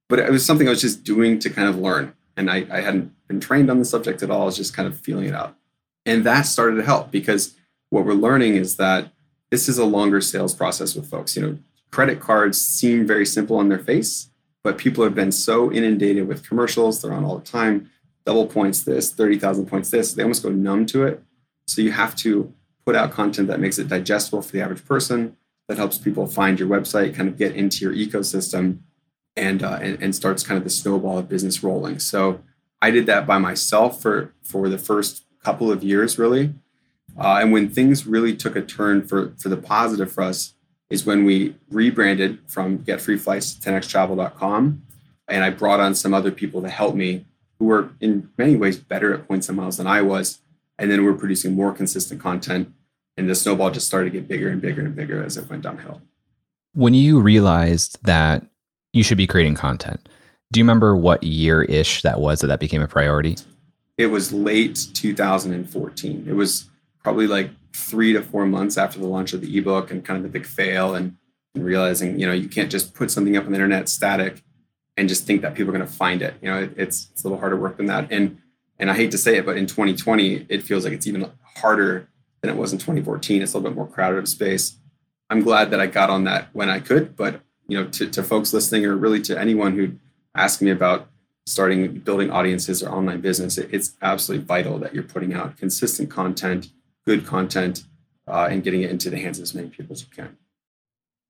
[0.08, 2.14] But it was something I was just doing to kind of learn.
[2.36, 4.42] And I, I hadn't been trained on the subject at all.
[4.42, 5.56] I was just kind of feeling it out.
[6.04, 7.54] And that started to help because
[7.90, 9.12] what we're learning is that
[9.50, 11.36] this is a longer sales process with folks.
[11.36, 11.58] You know,
[11.90, 14.30] credit cards seem very simple on their face,
[14.64, 17.90] but people have been so inundated with commercials, they're on all the time
[18.24, 20.14] double points this, 30,000 points this.
[20.14, 21.22] They almost go numb to it.
[21.66, 22.52] So you have to
[22.84, 25.36] put out content that makes it digestible for the average person,
[25.68, 28.80] that helps people find your website, kind of get into your ecosystem,
[29.36, 31.98] and, uh, and and starts kind of the snowball of business rolling.
[31.98, 32.42] So
[32.82, 36.54] I did that by myself for for the first couple of years, really.
[37.18, 40.54] Uh, and when things really took a turn for for the positive for us
[40.90, 44.82] is when we rebranded from Get Free Flights to 10xtravel.com,
[45.28, 47.24] and I brought on some other people to help me
[47.62, 50.40] who were in many ways better at points and miles than I was,
[50.80, 52.72] and then we're producing more consistent content,
[53.16, 55.62] and the snowball just started to get bigger and bigger and bigger as it went
[55.62, 56.02] downhill.
[56.74, 58.44] When you realized that
[58.92, 60.08] you should be creating content,
[60.50, 63.36] do you remember what year ish that was that that became a priority?
[63.96, 66.24] It was late 2014.
[66.28, 66.68] It was
[67.04, 70.24] probably like three to four months after the launch of the ebook and kind of
[70.24, 71.16] the big fail and,
[71.54, 74.42] and realizing, you know, you can't just put something up on the internet static
[74.96, 76.34] and just think that people are going to find it.
[76.42, 78.10] You know, it, it's it's a little harder work than that.
[78.10, 78.38] And
[78.78, 82.08] and I hate to say it, but in 2020, it feels like it's even harder
[82.40, 83.42] than it was in 2014.
[83.42, 84.76] It's a little bit more crowded of space.
[85.30, 88.22] I'm glad that I got on that when I could, but you know, to, to
[88.22, 89.92] folks listening or really to anyone who
[90.34, 91.08] ask me about
[91.46, 96.10] starting building audiences or online business, it, it's absolutely vital that you're putting out consistent
[96.10, 96.70] content,
[97.06, 97.84] good content,
[98.28, 100.36] uh, and getting it into the hands of as many people as you can.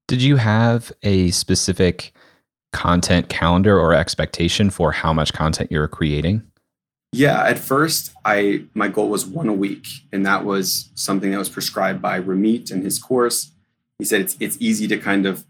[0.08, 2.12] Did you have a specific
[2.72, 6.42] content calendar or expectation for how much content you're creating?
[7.12, 11.38] Yeah, at first, I my goal was one a week, and that was something that
[11.38, 13.52] was prescribed by Ramit in his course.
[13.98, 15.44] He said it's it's easy to kind of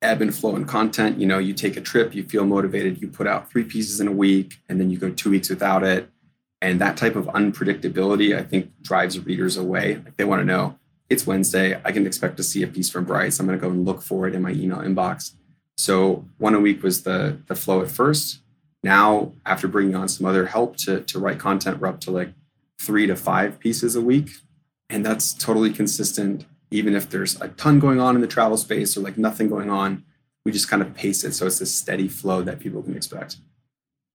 [0.00, 1.18] ebb and flow in content.
[1.18, 4.06] You know, you take a trip, you feel motivated, you put out three pieces in
[4.06, 6.08] a week, and then you go two weeks without it.
[6.60, 9.96] And that type of unpredictability, I think, drives readers away.
[9.96, 11.80] Like they want to know it's Wednesday.
[11.84, 13.38] I can expect to see a piece from Bryce.
[13.38, 15.32] I'm going to go and look for it in my email inbox.
[15.78, 18.40] So one a week was the the flow at first.
[18.82, 22.32] Now, after bringing on some other help to to write content, we're up to like
[22.80, 24.30] three to five pieces a week,
[24.90, 28.96] and that's totally consistent even if there's a ton going on in the travel space
[28.96, 30.04] or like nothing going on,
[30.44, 33.36] we just kind of pace it so it's a steady flow that people can expect.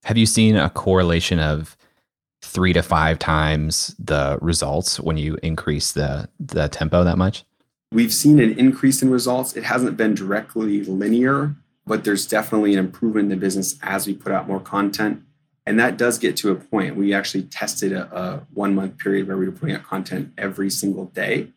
[0.03, 1.77] Have you seen a correlation of
[2.41, 7.45] three to five times the results when you increase the the tempo that much?
[7.93, 9.55] We've seen an increase in results.
[9.55, 14.15] It hasn't been directly linear, but there's definitely an improvement in the business as we
[14.15, 15.21] put out more content.
[15.67, 16.95] And that does get to a point.
[16.95, 20.71] We actually tested a, a one month period where we were putting out content every
[20.71, 21.49] single day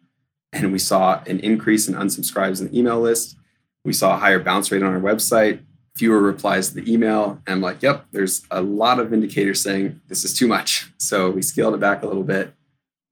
[0.52, 3.36] and we saw an increase in unsubscribes in the email list.
[3.84, 5.60] We saw a higher bounce rate on our website,
[5.94, 7.40] fewer replies to the email.
[7.46, 10.92] And I'm like, yep, there's a lot of indicators saying this is too much.
[10.98, 12.52] So we scaled it back a little bit.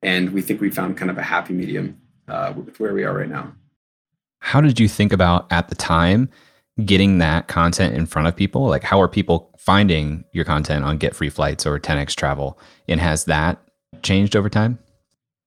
[0.03, 3.17] And we think we found kind of a happy medium uh, with where we are
[3.17, 3.53] right now.
[4.41, 6.29] How did you think about at the time
[6.85, 8.67] getting that content in front of people?
[8.67, 12.59] Like, how are people finding your content on Get Free Flights or 10x Travel?
[12.89, 13.59] And has that
[14.03, 14.79] changed over time?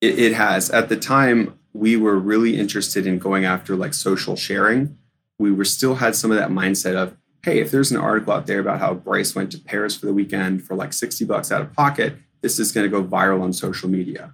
[0.01, 0.69] It, it has.
[0.69, 4.97] At the time, we were really interested in going after like social sharing.
[5.37, 8.47] We were still had some of that mindset of, hey, if there's an article out
[8.47, 11.61] there about how Bryce went to Paris for the weekend for like 60 bucks out
[11.61, 14.33] of pocket, this is going to go viral on social media.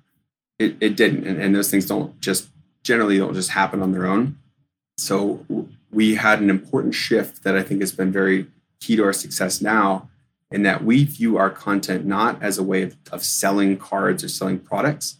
[0.59, 1.25] It, it didn't.
[1.27, 2.49] And, and those things don't just
[2.83, 4.37] generally don't just happen on their own.
[4.97, 5.45] So
[5.91, 8.47] we had an important shift that I think has been very
[8.79, 10.09] key to our success now
[10.51, 14.27] in that we view our content not as a way of, of selling cards or
[14.27, 15.17] selling products,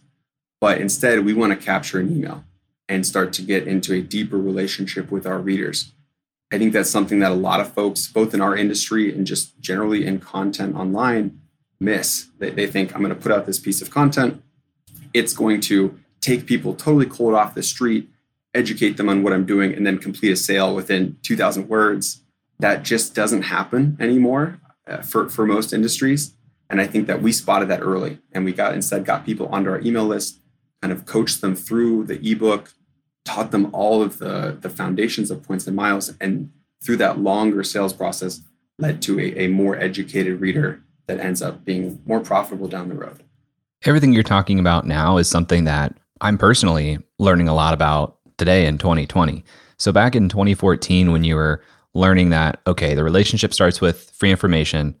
[0.60, 2.44] but instead, we want to capture an email
[2.88, 5.92] and start to get into a deeper relationship with our readers.
[6.52, 9.58] I think that's something that a lot of folks, both in our industry and just
[9.60, 11.40] generally in content online,
[11.80, 12.28] miss.
[12.38, 14.42] They, they think, I'm going to put out this piece of content.
[15.14, 18.10] It's going to take people totally cold off the street,
[18.54, 22.20] educate them on what I'm doing, and then complete a sale within 2,000 words.
[22.58, 26.34] That just doesn't happen anymore uh, for, for most industries.
[26.70, 29.70] And I think that we spotted that early and we got instead got people onto
[29.70, 30.40] our email list
[30.84, 32.74] kind of coached them through the ebook,
[33.24, 36.50] taught them all of the, the foundations of points and miles, and
[36.82, 38.42] through that longer sales process
[38.78, 42.94] led to a, a more educated reader that ends up being more profitable down the
[42.94, 43.22] road.
[43.84, 48.66] Everything you're talking about now is something that I'm personally learning a lot about today
[48.66, 49.44] in 2020.
[49.76, 54.30] So back in 2014, when you were learning that, okay, the relationship starts with free
[54.30, 54.94] information,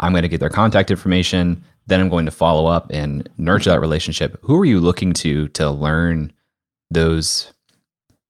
[0.00, 3.70] I'm going to get their contact information then I'm going to follow up and nurture
[3.70, 4.38] that relationship.
[4.42, 6.32] Who are you looking to to learn
[6.90, 7.52] those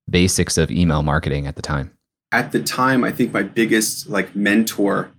[0.08, 1.92] basics of email marketing at the time?
[2.30, 5.10] At the time, I think my biggest like mentor,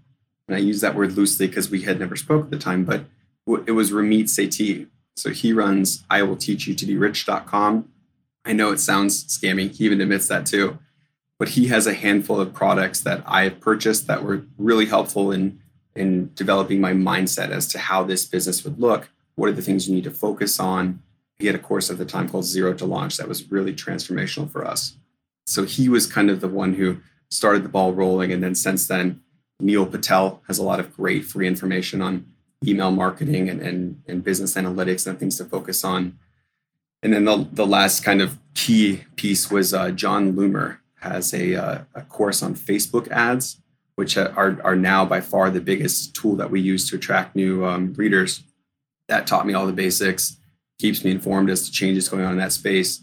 [0.48, 3.04] and I use that word loosely because we had never spoke at the time, but
[3.58, 4.88] it was Ramit Sethi.
[5.16, 7.90] So he runs I will teach you to be rich.com.
[8.46, 9.76] I know it sounds scammy.
[9.76, 10.80] He even admits that too.
[11.38, 15.60] But he has a handful of products that I've purchased that were really helpful in
[15.96, 19.10] in developing my mindset as to how this business would look.
[19.36, 21.02] What are the things you need to focus on?
[21.38, 24.50] He had a course at the time called Zero to Launch that was really transformational
[24.50, 24.98] for us.
[25.46, 28.32] So he was kind of the one who started the ball rolling.
[28.32, 29.22] And then since then,
[29.60, 32.26] Neil Patel has a lot of great free information on
[32.66, 36.18] email marketing and, and, and business analytics and things to focus on.
[37.02, 41.56] And then the, the last kind of key piece was uh, Jon Loomer has a,
[41.56, 43.62] uh, a course on Facebook ads,
[43.96, 47.66] which are, are now by far the biggest tool that we use to attract new
[47.66, 48.44] um, readers.
[49.08, 50.38] That taught me all the basics,
[50.78, 53.02] keeps me informed as to changes going on in that space.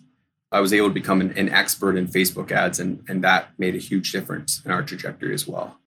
[0.53, 3.75] I was able to become an, an expert in Facebook ads, and, and that made
[3.75, 5.79] a huge difference in our trajectory as well.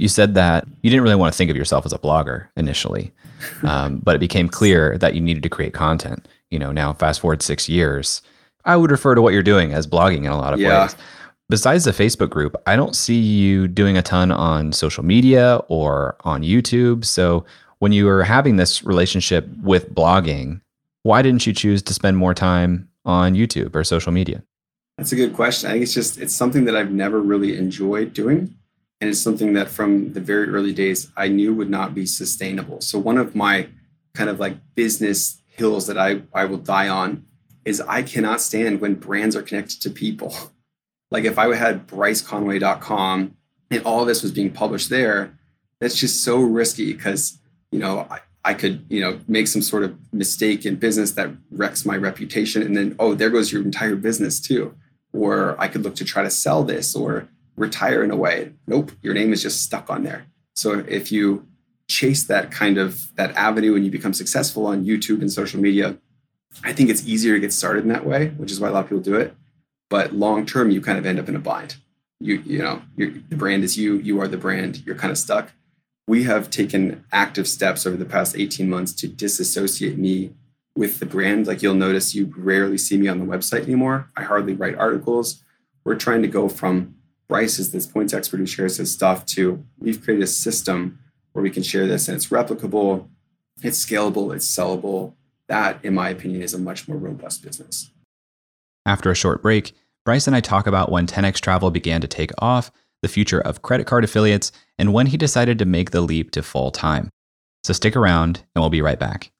[0.00, 3.12] You said that you didn't really want to think of yourself as a blogger initially,
[3.62, 6.26] um, but it became clear that you needed to create content.
[6.50, 8.22] You know, now fast forward six years,
[8.64, 10.84] I would refer to what you're doing as blogging in a lot of yeah.
[10.84, 10.96] ways.
[11.50, 16.16] Besides the Facebook group, I don't see you doing a ton on social media or
[16.20, 17.04] on YouTube.
[17.04, 17.44] So
[17.80, 20.62] when you were having this relationship with blogging,
[21.02, 24.42] why didn't you choose to spend more time on YouTube or social media?
[24.96, 25.68] That's a good question.
[25.68, 28.56] I think it's just it's something that I've never really enjoyed doing.
[29.00, 32.80] And it's something that from the very early days I knew would not be sustainable.
[32.80, 33.68] So one of my
[34.14, 37.24] kind of like business hills that I, I will die on
[37.64, 40.34] is I cannot stand when brands are connected to people.
[41.12, 43.36] Like if I had bryceconway.com
[43.72, 45.36] and all this was being published there,
[45.80, 47.38] that's just so risky because,
[47.72, 51.30] you know, I, I could, you know, make some sort of mistake in business that
[51.50, 52.62] wrecks my reputation.
[52.62, 54.74] And then, oh, there goes your entire business too.
[55.12, 58.52] Or I could look to try to sell this or retire in a way.
[58.66, 60.26] Nope, your name is just stuck on there.
[60.54, 61.46] So if you
[61.88, 65.98] chase that kind of that avenue and you become successful on YouTube and social media,
[66.64, 68.84] I think it's easier to get started in that way, which is why a lot
[68.84, 69.34] of people do it.
[69.88, 71.76] But long term, you kind of end up in a bind.
[72.20, 73.96] You you know the brand is you.
[73.96, 74.84] You are the brand.
[74.86, 75.52] You're kind of stuck.
[76.06, 80.32] We have taken active steps over the past 18 months to disassociate me
[80.76, 81.46] with the brand.
[81.46, 84.10] Like you'll notice, you rarely see me on the website anymore.
[84.16, 85.42] I hardly write articles.
[85.84, 86.96] We're trying to go from
[87.30, 90.98] Bryce is this points expert who shares his stuff to we've created a system
[91.32, 93.08] where we can share this and it's replicable,
[93.62, 95.14] it's scalable, it's sellable.
[95.46, 97.92] That, in my opinion, is a much more robust business.
[98.84, 102.32] After a short break, Bryce and I talk about when 10x Travel began to take
[102.38, 106.32] off, the future of credit card affiliates, and when he decided to make the leap
[106.32, 107.10] to full time.
[107.62, 109.30] So stick around and we'll be right back.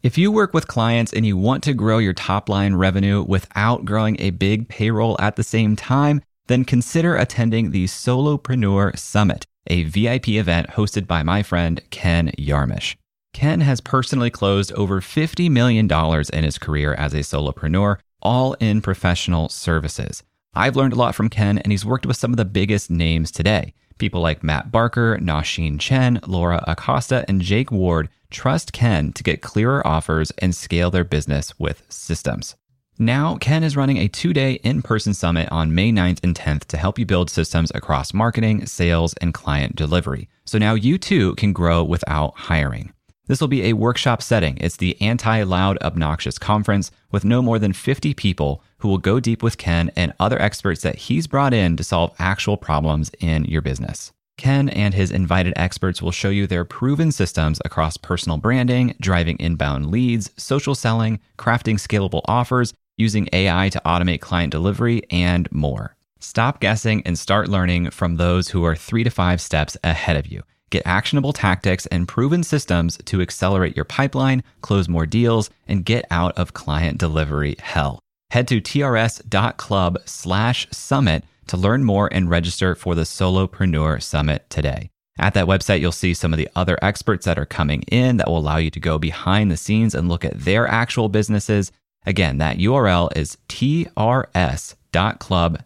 [0.00, 3.84] If you work with clients and you want to grow your top line revenue without
[3.84, 9.82] growing a big payroll at the same time, then consider attending the Solopreneur Summit, a
[9.82, 12.94] VIP event hosted by my friend Ken Yarmosh.
[13.34, 15.90] Ken has personally closed over $50 million
[16.32, 20.22] in his career as a solopreneur, all in professional services.
[20.54, 23.32] I've learned a lot from Ken, and he's worked with some of the biggest names
[23.32, 23.74] today.
[23.98, 29.42] People like Matt Barker, Nasheen Chen, Laura Acosta, and Jake Ward trust Ken to get
[29.42, 32.56] clearer offers and scale their business with systems.
[33.00, 36.64] Now, Ken is running a two day in person summit on May 9th and 10th
[36.66, 40.28] to help you build systems across marketing, sales, and client delivery.
[40.44, 42.92] So now you too can grow without hiring.
[43.28, 44.56] This will be a workshop setting.
[44.58, 49.20] It's the anti loud, obnoxious conference with no more than 50 people who will go
[49.20, 53.44] deep with Ken and other experts that he's brought in to solve actual problems in
[53.44, 54.12] your business.
[54.38, 59.36] Ken and his invited experts will show you their proven systems across personal branding, driving
[59.38, 65.96] inbound leads, social selling, crafting scalable offers, using AI to automate client delivery, and more.
[66.20, 70.28] Stop guessing and start learning from those who are three to five steps ahead of
[70.28, 70.42] you.
[70.70, 76.04] Get actionable tactics and proven systems to accelerate your pipeline, close more deals, and get
[76.10, 78.00] out of client delivery hell.
[78.30, 84.90] Head to trs.club slash summit to learn more and register for the Solopreneur Summit today.
[85.18, 88.28] At that website, you'll see some of the other experts that are coming in that
[88.28, 91.72] will allow you to go behind the scenes and look at their actual businesses.
[92.06, 94.02] Again, that URL is trs.club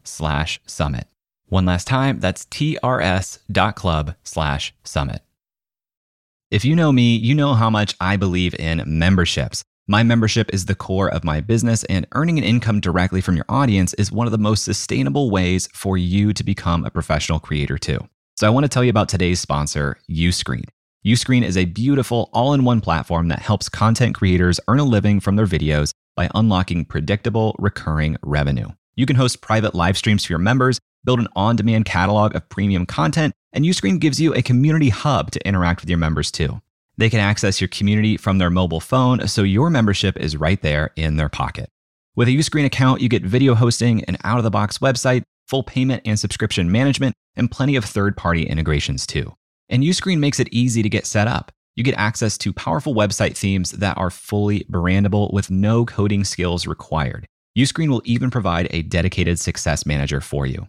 [0.04, 1.06] slash summit.
[1.52, 5.20] One last time, that's trs.club slash summit.
[6.50, 9.62] If you know me, you know how much I believe in memberships.
[9.86, 13.44] My membership is the core of my business, and earning an income directly from your
[13.50, 17.76] audience is one of the most sustainable ways for you to become a professional creator,
[17.76, 17.98] too.
[18.38, 20.64] So, I want to tell you about today's sponsor, Uscreen.
[21.04, 25.20] Uscreen is a beautiful all in one platform that helps content creators earn a living
[25.20, 28.68] from their videos by unlocking predictable, recurring revenue.
[28.96, 32.48] You can host private live streams for your members, build an on demand catalog of
[32.48, 36.60] premium content, and Uscreen gives you a community hub to interact with your members, too.
[36.96, 40.90] They can access your community from their mobile phone, so your membership is right there
[40.96, 41.70] in their pocket.
[42.14, 45.62] With a Uscreen account, you get video hosting, an out of the box website, full
[45.62, 49.34] payment and subscription management, and plenty of third party integrations too.
[49.68, 51.50] And Uscreen makes it easy to get set up.
[51.74, 56.66] You get access to powerful website themes that are fully brandable with no coding skills
[56.66, 57.26] required.
[57.56, 60.68] Uscreen will even provide a dedicated success manager for you.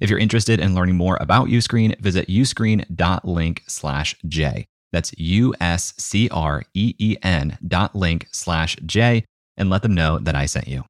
[0.00, 4.66] If you're interested in learning more about Uscreen, visit uscreen.link slash J.
[4.92, 5.88] That's U-S-C-R-E-E-N
[7.68, 9.24] dot link slash J
[9.56, 10.84] and let them know that I sent you.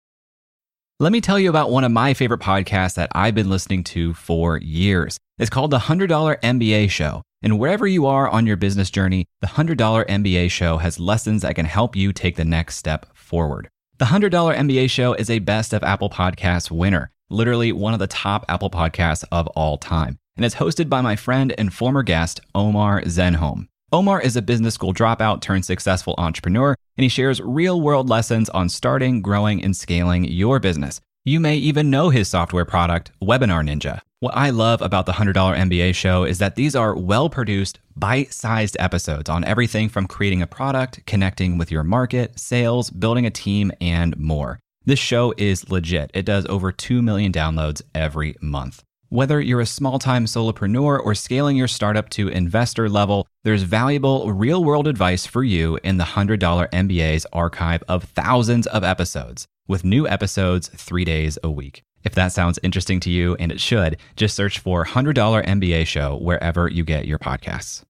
[1.01, 4.15] Let me tell you about one of my favorite podcasts that I've been listening to
[4.15, 5.19] for years.
[5.39, 7.23] It's called The $100 MBA Show.
[7.43, 11.55] And wherever you are on your business journey, the $100 MBA Show has lessons that
[11.55, 13.69] can help you take the next step forward.
[13.99, 18.07] The $100 MBA Show is a best of Apple Podcasts winner literally one of the
[18.07, 20.19] top Apple podcasts of all time.
[20.37, 23.69] And it's hosted by my friend and former guest, Omar Zenhom.
[23.93, 28.49] Omar is a business school dropout turned successful entrepreneur, and he shares real world lessons
[28.51, 31.01] on starting, growing, and scaling your business.
[31.25, 34.01] You may even know his software product, Webinar Ninja.
[34.21, 38.33] What I love about the $100 MBA show is that these are well produced, bite
[38.33, 43.31] sized episodes on everything from creating a product, connecting with your market, sales, building a
[43.31, 44.61] team, and more.
[44.87, 46.11] This show is legit.
[46.15, 48.83] It does over 2 million downloads every month.
[49.11, 54.33] Whether you're a small time solopreneur or scaling your startup to investor level, there's valuable
[54.33, 59.85] real world advice for you in the $100 MBA's archive of thousands of episodes, with
[59.85, 61.83] new episodes three days a week.
[62.03, 66.17] If that sounds interesting to you, and it should, just search for $100 MBA Show
[66.17, 67.83] wherever you get your podcasts.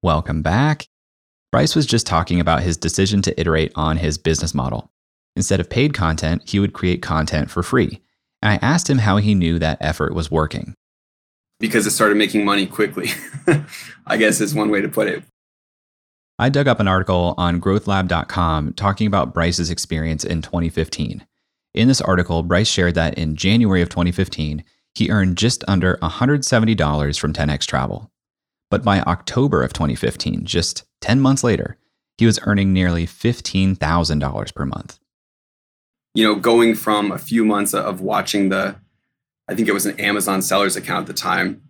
[0.00, 0.86] Welcome back.
[1.50, 4.92] Bryce was just talking about his decision to iterate on his business model.
[5.34, 8.00] Instead of paid content, he would create content for free.
[8.42, 10.74] And I asked him how he knew that effort was working.
[11.58, 13.10] Because it started making money quickly,
[14.06, 15.22] I guess is one way to put it.
[16.38, 21.24] I dug up an article on growthlab.com talking about Bryce's experience in 2015.
[21.74, 24.64] In this article, Bryce shared that in January of 2015,
[24.94, 28.10] he earned just under $170 from 10x Travel.
[28.70, 31.78] But by October of 2015, just 10 months later,
[32.18, 34.98] he was earning nearly $15,000 per month
[36.14, 38.76] you know, going from a few months of watching the,
[39.48, 41.62] I think it was an Amazon sellers account at the time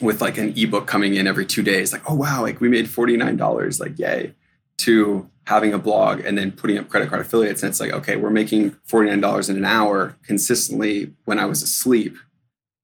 [0.00, 2.86] with like an ebook coming in every two days, like, oh, wow, like we made
[2.86, 4.34] $49, like, yay,
[4.78, 7.62] to having a blog and then putting up credit card affiliates.
[7.62, 12.16] And it's like, okay, we're making $49 in an hour consistently when I was asleep.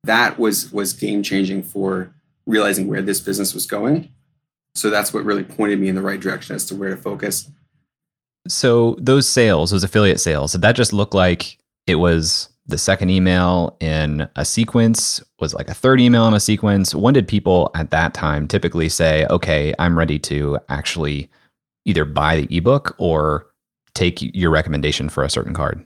[0.04, 2.14] That was was game changing for
[2.46, 4.10] realizing where this business was going.
[4.74, 7.50] So that's what really pointed me in the right direction as to where to focus.
[8.46, 13.10] So those sales, those affiliate sales, did that just look like it was the second
[13.10, 15.22] email in a sequence?
[15.40, 16.94] Was like a third email in a sequence?
[16.94, 21.30] When did people at that time typically say, "Okay, I'm ready to actually
[21.84, 23.46] either buy the ebook or
[23.94, 25.84] take your recommendation for a certain card?"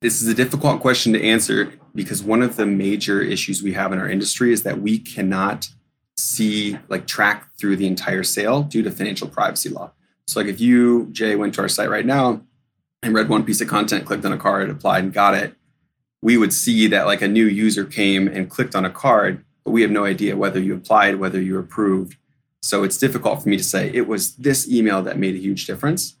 [0.00, 3.92] This is a difficult question to answer because one of the major issues we have
[3.92, 5.68] in our industry is that we cannot
[6.16, 9.92] see like track through the entire sale due to financial privacy law.
[10.30, 12.42] So like if you, Jay, went to our site right now
[13.02, 15.56] and read one piece of content, clicked on a card, applied and got it,
[16.22, 19.72] we would see that like a new user came and clicked on a card, but
[19.72, 22.16] we have no idea whether you applied, whether you approved.
[22.62, 25.66] So it's difficult for me to say it was this email that made a huge
[25.66, 26.14] difference.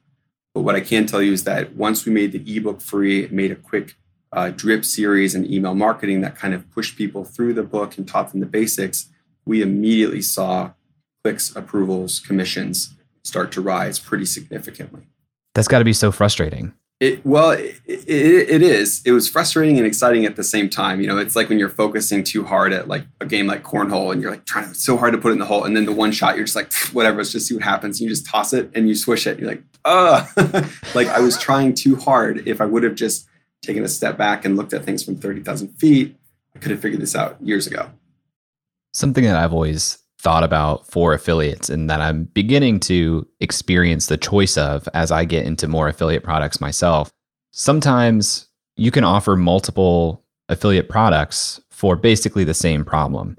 [0.54, 3.52] But what I can tell you is that once we made the ebook free, made
[3.52, 3.94] a quick
[4.32, 8.08] uh, drip series and email marketing that kind of pushed people through the book and
[8.08, 9.06] taught them the basics,
[9.44, 10.72] we immediately saw
[11.22, 15.02] clicks, approvals, commissions start to rise pretty significantly.
[15.54, 16.72] That's got to be so frustrating.
[17.00, 19.00] It, well, it, it, it is.
[19.06, 21.00] It was frustrating and exciting at the same time.
[21.00, 24.12] You know, it's like when you're focusing too hard at like a game like cornhole,
[24.12, 25.92] and you're like trying so hard to put it in the hole, and then the
[25.92, 27.16] one shot, you're just like, whatever.
[27.16, 28.02] Let's just see what happens.
[28.02, 29.38] You just toss it and you swish it.
[29.38, 30.30] You're like, oh,
[30.94, 32.46] like I was trying too hard.
[32.46, 33.26] If I would have just
[33.62, 36.14] taken a step back and looked at things from thirty thousand feet,
[36.54, 37.90] I could have figured this out years ago.
[38.92, 44.18] Something that I've always thought about for affiliates and that I'm beginning to experience the
[44.18, 47.10] choice of as I get into more affiliate products myself.
[47.52, 48.46] Sometimes
[48.76, 53.34] you can offer multiple affiliate products for basically the same problem.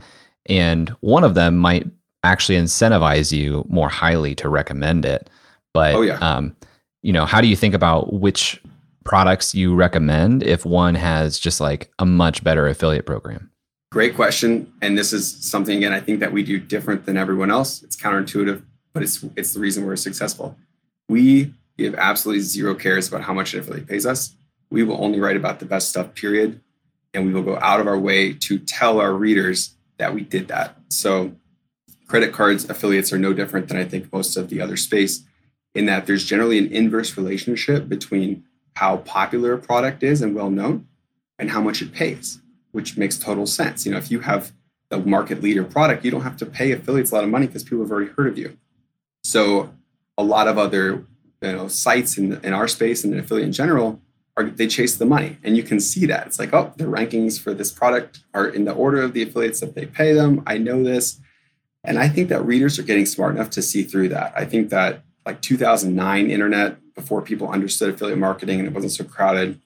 [0.48, 1.86] And one of them might
[2.24, 5.30] actually incentivize you more highly to recommend it.
[5.74, 6.18] But, oh, yeah.
[6.18, 6.56] um,
[7.04, 8.60] you know, how do you think about which
[9.06, 13.51] products you recommend if one has just like a much better affiliate program?
[13.92, 14.72] Great question.
[14.82, 17.84] And this is something again I think that we do different than everyone else.
[17.84, 18.64] It's counterintuitive,
[18.94, 20.56] but it's it's the reason we're successful.
[21.10, 24.36] We give absolutely zero cares about how much an affiliate pays us.
[24.70, 26.62] we will only write about the best stuff, period.
[27.14, 30.48] And we will go out of our way to tell our readers that we did
[30.48, 30.78] that.
[30.88, 31.34] So,
[32.08, 35.24] credit cards affiliates are no different than I think most of the other space,
[35.76, 40.50] in that there's generally an inverse relationship between how popular a product is and well
[40.50, 40.88] known
[41.38, 42.39] and how much it pays,
[42.72, 43.86] which makes total sense.
[43.86, 44.52] You know, if you have
[44.90, 47.64] the market leader product, you don't have to pay affiliates a lot of money because
[47.64, 48.58] people have already heard of you.
[49.24, 49.72] So
[50.18, 51.06] a lot of other
[51.42, 54.00] you know sites in, in our space and in affiliate in general
[54.38, 57.40] are they chase the money and you can see that it's like oh the rankings
[57.40, 60.58] for this product are in the order of the affiliates that they pay them i
[60.58, 61.20] know this
[61.84, 64.70] and i think that readers are getting smart enough to see through that i think
[64.70, 69.60] that like 2009 internet before people understood affiliate marketing and it wasn't so crowded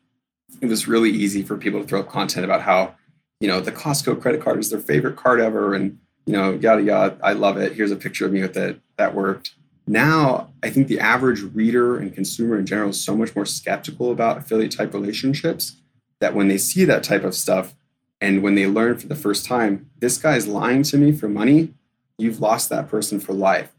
[0.61, 2.95] it was really easy for people to throw up content about how
[3.39, 6.81] you know the costco credit card is their favorite card ever and you know yada
[6.81, 7.73] yada i love it.
[7.73, 8.79] Here's a picture of me with it.
[8.97, 9.55] That worked.
[9.87, 14.11] Now, I think the average reader and consumer in general is so much more skeptical
[14.11, 15.77] about affiliate type relationships
[16.19, 17.75] that when they see that type of stuff
[18.19, 21.73] and when they learn for the first time, this guy's lying to me for money,
[22.17, 23.73] you've lost that person for life.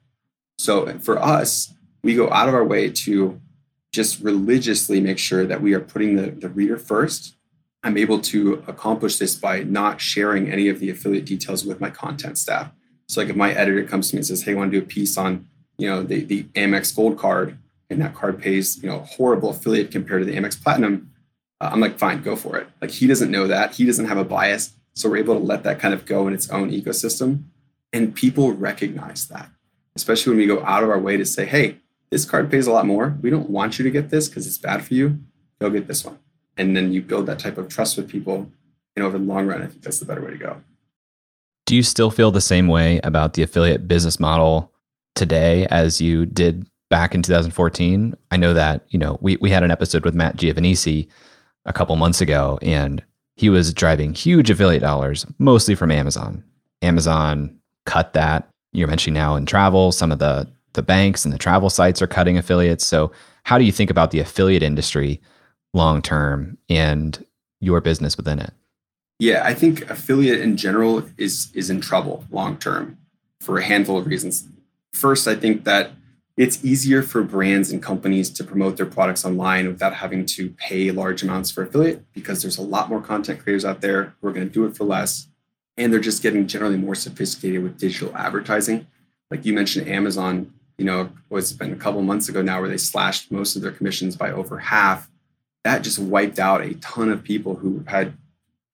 [0.58, 3.40] So for us, we go out of our way to
[3.96, 7.34] just religiously make sure that we are putting the, the reader first.
[7.82, 11.88] I'm able to accomplish this by not sharing any of the affiliate details with my
[11.88, 12.70] content staff.
[13.08, 14.84] So, like if my editor comes to me and says, Hey, I want to do
[14.84, 18.88] a piece on you know the, the Amex Gold card and that card pays you
[18.88, 21.10] know horrible affiliate compared to the Amex Platinum,
[21.60, 22.68] uh, I'm like fine, go for it.
[22.82, 25.62] Like he doesn't know that he doesn't have a bias, so we're able to let
[25.62, 27.44] that kind of go in its own ecosystem,
[27.94, 29.48] and people recognize that,
[29.94, 31.78] especially when we go out of our way to say, hey,
[32.10, 33.16] this card pays a lot more.
[33.20, 35.18] We don't want you to get this because it's bad for you.
[35.60, 36.18] Go get this one,
[36.56, 38.50] and then you build that type of trust with people.
[38.94, 40.62] And over the long run, I think that's the better way to go.
[41.66, 44.72] Do you still feel the same way about the affiliate business model
[45.16, 48.14] today as you did back in 2014.
[48.30, 51.08] I know that, you know, we, we had an episode with Matt Giovanisci
[51.64, 53.02] a couple months ago, and
[53.34, 56.44] he was driving huge affiliate dollars, mostly from Amazon.
[56.82, 58.48] Amazon cut that.
[58.72, 62.06] You're mentioning now in travel, some of the the banks and the travel sites are
[62.06, 62.86] cutting affiliates.
[62.86, 63.10] So
[63.42, 65.20] how do you think about the affiliate industry
[65.74, 67.24] long term and
[67.60, 68.52] your business within it?
[69.18, 72.98] Yeah, I think affiliate in general is is in trouble long term
[73.40, 74.46] for a handful of reasons.
[74.92, 75.90] First, I think that
[76.36, 80.90] it's easier for brands and companies to promote their products online without having to pay
[80.90, 84.32] large amounts for affiliate because there's a lot more content creators out there who are
[84.32, 85.28] going to do it for less.
[85.78, 88.86] And they're just getting generally more sophisticated with digital advertising.
[89.30, 92.68] Like you mentioned, Amazon, you know, it was been a couple months ago now where
[92.68, 95.08] they slashed most of their commissions by over half.
[95.64, 98.16] That just wiped out a ton of people who had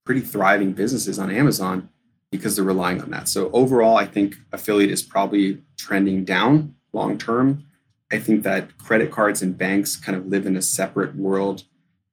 [0.05, 1.89] pretty thriving businesses on Amazon
[2.31, 3.29] because they're relying on that.
[3.29, 7.65] So overall, I think affiliate is probably trending down long term.
[8.11, 11.63] I think that credit cards and banks kind of live in a separate world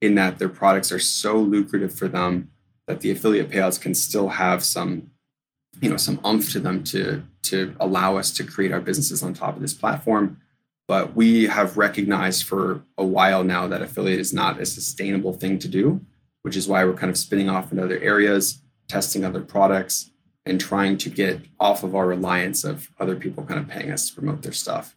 [0.01, 2.49] in that their products are so lucrative for them
[2.87, 5.11] that the affiliate payouts can still have some
[5.81, 9.33] you know some umph to them to to allow us to create our businesses on
[9.33, 10.39] top of this platform
[10.87, 15.59] but we have recognized for a while now that affiliate is not a sustainable thing
[15.59, 15.99] to do
[16.43, 20.11] which is why we're kind of spinning off in other areas testing other products
[20.45, 24.09] and trying to get off of our reliance of other people kind of paying us
[24.09, 24.95] to promote their stuff.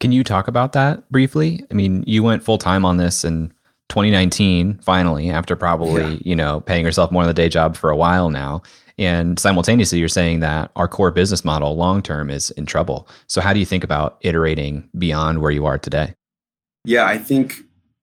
[0.00, 1.64] Can you talk about that briefly?
[1.70, 3.52] I mean, you went full time on this in
[3.88, 6.18] 2019, finally, after probably, yeah.
[6.24, 8.62] you know, paying yourself more than the day job for a while now.
[8.98, 13.08] And simultaneously, you're saying that our core business model long term is in trouble.
[13.26, 16.14] So, how do you think about iterating beyond where you are today?
[16.84, 17.56] Yeah, I think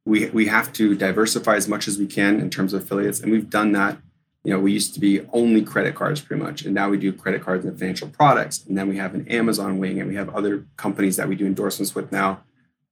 [0.06, 3.20] we, we have to diversify as much as we can in terms of affiliates.
[3.20, 3.98] And we've done that
[4.44, 7.12] you know, we used to be only credit cards pretty much, and now we do
[7.12, 8.66] credit cards and financial products.
[8.66, 11.46] And then we have an Amazon wing, and we have other companies that we do
[11.46, 12.42] endorsements with now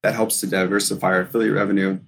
[0.04, 2.00] that helps to diversify our affiliate revenue.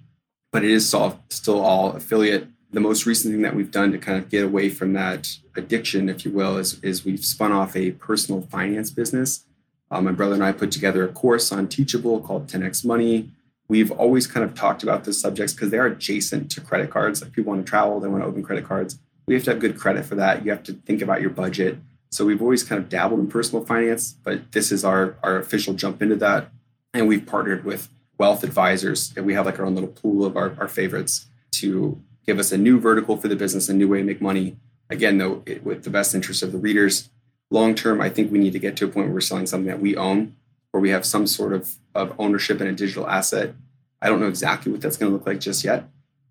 [0.52, 2.48] But it is still all affiliate.
[2.72, 6.08] The most recent thing that we've done to kind of get away from that addiction,
[6.08, 9.44] if you will, is, is we've spun off a personal finance business.
[9.90, 13.30] Um, my brother and I put together a course on Teachable called 10x Money.
[13.66, 17.22] We've always kind of talked about those subjects because they're adjacent to credit cards.
[17.22, 18.98] If people want to travel, they want to open credit cards
[19.30, 20.44] we have to have good credit for that.
[20.44, 21.78] You have to think about your budget.
[22.10, 25.72] So we've always kind of dabbled in personal finance, but this is our, our official
[25.72, 26.50] jump into that.
[26.92, 30.36] And we've partnered with wealth advisors and we have like our own little pool of
[30.36, 33.98] our, our favorites to give us a new vertical for the business, a new way
[33.98, 34.56] to make money.
[34.88, 37.10] Again, though, it, with the best interest of the readers.
[37.50, 39.66] Long term, I think we need to get to a point where we're selling something
[39.66, 40.36] that we own,
[40.70, 43.54] where we have some sort of, of ownership in a digital asset.
[44.02, 45.88] I don't know exactly what that's going to look like just yet,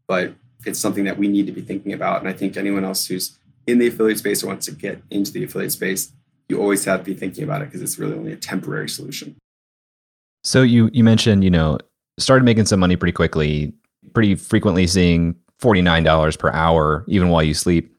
[0.08, 0.34] but
[0.66, 2.20] it's something that we need to be thinking about.
[2.20, 3.38] And I think anyone else who's
[3.68, 6.12] in the affiliate space or wants to get into the affiliate space,
[6.48, 9.36] you always have to be thinking about it because it's really only a temporary solution.
[10.44, 11.78] So you you mentioned, you know,
[12.18, 13.74] started making some money pretty quickly,
[14.14, 17.96] pretty frequently seeing $49 per hour, even while you sleep,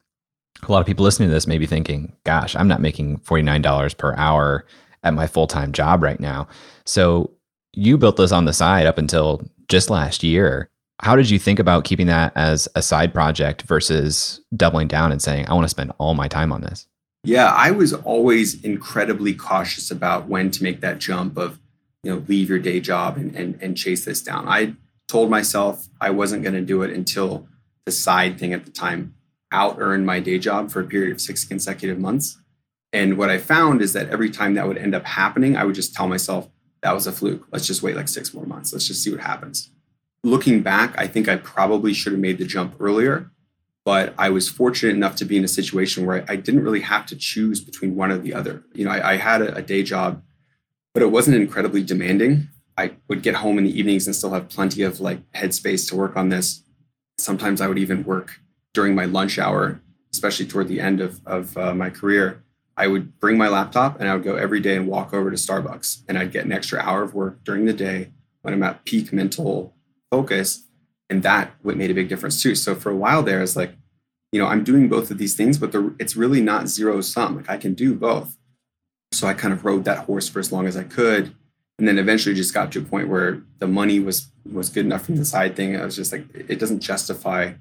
[0.63, 3.97] a lot of people listening to this may be thinking, gosh, I'm not making $49
[3.97, 4.65] per hour
[5.03, 6.47] at my full time job right now.
[6.85, 7.31] So
[7.73, 10.69] you built this on the side up until just last year.
[10.99, 15.21] How did you think about keeping that as a side project versus doubling down and
[15.21, 16.85] saying, I want to spend all my time on this?
[17.23, 21.59] Yeah, I was always incredibly cautious about when to make that jump of,
[22.03, 24.47] you know, leave your day job and, and, and chase this down.
[24.47, 24.75] I
[25.07, 27.47] told myself I wasn't going to do it until
[27.85, 29.15] the side thing at the time
[29.51, 32.37] out earned my day job for a period of six consecutive months.
[32.93, 35.75] And what I found is that every time that would end up happening, I would
[35.75, 36.49] just tell myself,
[36.81, 37.47] that was a fluke.
[37.51, 38.73] Let's just wait like six more months.
[38.73, 39.69] Let's just see what happens.
[40.23, 43.31] Looking back, I think I probably should have made the jump earlier,
[43.85, 47.05] but I was fortunate enough to be in a situation where I didn't really have
[47.07, 48.63] to choose between one or the other.
[48.73, 50.21] You know, I, I had a, a day job,
[50.93, 52.49] but it wasn't incredibly demanding.
[52.77, 55.95] I would get home in the evenings and still have plenty of like headspace to
[55.95, 56.63] work on this.
[57.17, 58.39] Sometimes I would even work
[58.73, 59.81] during my lunch hour,
[60.11, 62.43] especially toward the end of, of uh, my career.
[62.77, 65.35] I would bring my laptop and I would go every day and walk over to
[65.35, 68.85] Starbucks and I'd get an extra hour of work during the day when I'm at
[68.85, 69.75] peak mental
[70.09, 70.65] focus.
[71.09, 72.55] And that what made a big difference too.
[72.55, 73.75] So for a while there, it's like,
[74.31, 77.35] you know, I'm doing both of these things, but the, it's really not zero sum.
[77.35, 78.37] Like I can do both.
[79.11, 81.35] So I kind of rode that horse for as long as I could.
[81.81, 85.03] And then eventually just got to a point where the money was was good enough
[85.03, 85.75] from the side thing.
[85.75, 87.53] I was just like, it doesn't justify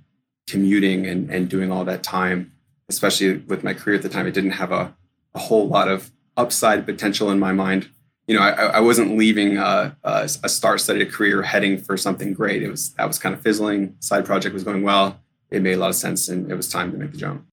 [0.46, 2.52] commuting and, and doing all that time,
[2.90, 4.26] especially with my career at the time.
[4.26, 4.94] It didn't have a
[5.34, 7.88] a whole lot of upside potential in my mind.
[8.26, 12.62] You know, I, I wasn't leaving a, a, a star-studded career heading for something great.
[12.62, 13.96] It was that was kind of fizzling.
[14.00, 15.18] Side project was going well.
[15.50, 17.46] It made a lot of sense, and it was time to make the jump.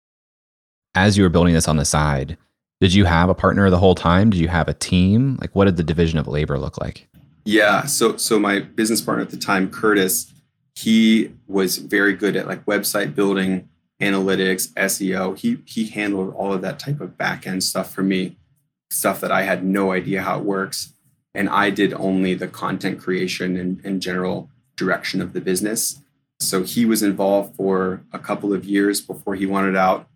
[0.95, 2.39] As you were building this on the side,
[2.82, 4.30] did you have a partner the whole time?
[4.30, 5.38] Did you have a team?
[5.39, 7.07] Like, what did the division of labor look like?
[7.45, 10.34] Yeah, so so my business partner at the time, Curtis,
[10.76, 13.69] he was very good at like website building
[14.01, 15.38] analytics, SEO.
[15.38, 18.38] He he handled all of that type of back end stuff for me,
[18.89, 20.93] stuff that I had no idea how it works.
[21.34, 25.99] And I did only the content creation and, and general direction of the business.
[26.39, 30.07] So he was involved for a couple of years before he wanted out.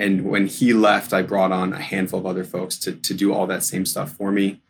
[0.00, 3.34] And when he left, I brought on a handful of other folks to, to do
[3.34, 4.62] all that same stuff for me.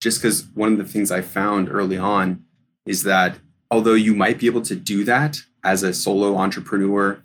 [0.00, 2.44] Just because one of the things I found early on
[2.86, 7.20] is that although you might be able to do that as a solo entrepreneur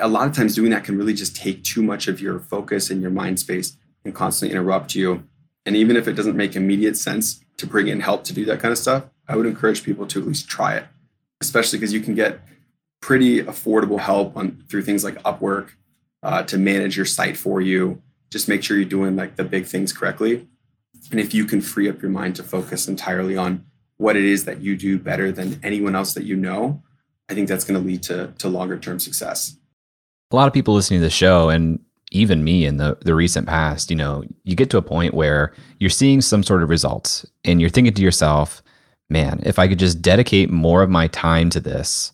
[0.00, 2.90] a lot of times doing that can really just take too much of your focus
[2.90, 5.24] and your mind space and constantly interrupt you.
[5.66, 8.60] And even if it doesn't make immediate sense to bring in help to do that
[8.60, 10.84] kind of stuff, I would encourage people to at least try it,
[11.40, 12.40] especially because you can get
[13.00, 15.70] pretty affordable help on through things like Upwork
[16.24, 18.02] uh, to manage your site for you.
[18.30, 20.48] Just make sure you're doing like the big things correctly.
[21.10, 23.64] And if you can free up your mind to focus entirely on
[23.98, 26.82] what it is that you do better than anyone else that you know,
[27.28, 29.56] I think that's going to lead to, to longer term success
[30.34, 31.78] a lot of people listening to the show and
[32.10, 35.54] even me in the, the recent past, you know, you get to a point where
[35.78, 38.62] you're seeing some sort of results and you're thinking to yourself,
[39.08, 42.12] man, if I could just dedicate more of my time to this,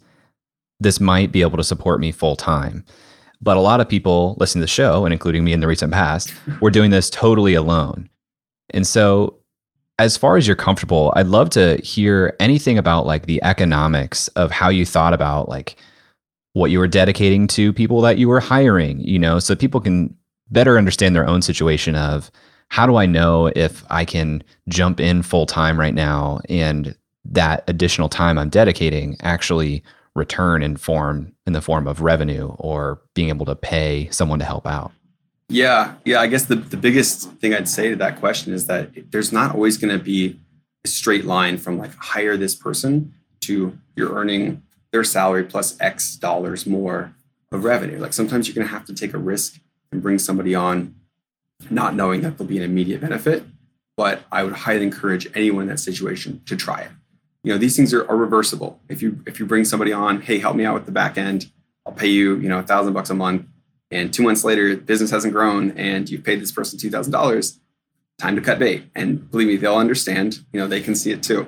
[0.78, 2.84] this might be able to support me full time.
[3.42, 5.92] But a lot of people listening to the show, and including me in the recent
[5.92, 8.08] past, were doing this totally alone.
[8.70, 9.36] And so,
[9.98, 14.50] as far as you're comfortable, I'd love to hear anything about like the economics of
[14.50, 15.76] how you thought about like
[16.54, 20.16] what you were dedicating to people that you were hiring, you know, so people can
[20.50, 22.30] better understand their own situation of
[22.68, 27.64] how do I know if I can jump in full time right now and that
[27.68, 29.82] additional time I'm dedicating actually
[30.14, 34.44] return in form in the form of revenue or being able to pay someone to
[34.44, 34.92] help out?
[35.48, 36.20] Yeah, yeah.
[36.20, 39.54] I guess the, the biggest thing I'd say to that question is that there's not
[39.54, 40.38] always going to be
[40.84, 46.16] a straight line from like hire this person to you're earning their salary plus X
[46.16, 47.14] dollars more
[47.52, 47.98] of revenue.
[47.98, 49.60] Like sometimes you're going to have to take a risk
[49.92, 50.94] and bring somebody on,
[51.68, 53.44] not knowing that there'll be an immediate benefit.
[53.96, 56.90] But I would highly encourage anyone in that situation to try it.
[57.42, 58.80] You know, these things are, are reversible.
[58.88, 61.50] If you if you bring somebody on, hey, help me out with the back end,
[61.86, 63.46] I'll pay you, you know, a thousand bucks a month.
[63.90, 67.58] And two months later, business hasn't grown and you've paid this person two thousand dollars.
[68.18, 68.84] Time to cut bait.
[68.94, 70.40] And believe me, they'll understand.
[70.52, 71.46] You know, they can see it too.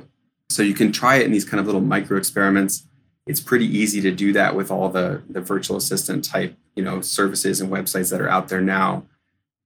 [0.48, 2.86] So you can try it in these kind of little micro experiments
[3.26, 7.00] it's pretty easy to do that with all the the virtual assistant type you know
[7.00, 9.04] services and websites that are out there now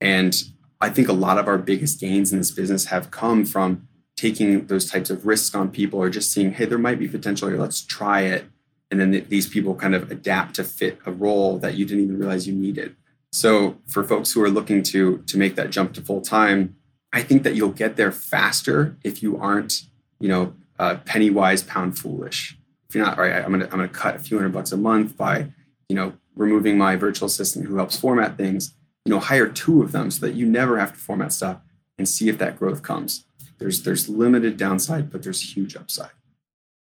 [0.00, 0.44] and
[0.80, 3.85] i think a lot of our biggest gains in this business have come from
[4.16, 7.48] taking those types of risks on people or just seeing hey there might be potential
[7.48, 8.46] here let's try it
[8.90, 12.04] and then th- these people kind of adapt to fit a role that you didn't
[12.04, 12.96] even realize you needed
[13.32, 16.76] so for folks who are looking to to make that jump to full time
[17.12, 19.82] i think that you'll get there faster if you aren't
[20.20, 22.56] you know uh, penny wise pound foolish
[22.88, 24.76] If you're not, all right, I'm gonna I'm gonna cut a few hundred bucks a
[24.76, 25.48] month by,
[25.88, 28.74] you know, removing my virtual assistant who helps format things.
[29.04, 31.58] You know, hire two of them so that you never have to format stuff
[31.98, 33.24] and see if that growth comes.
[33.58, 36.10] There's there's limited downside, but there's huge upside.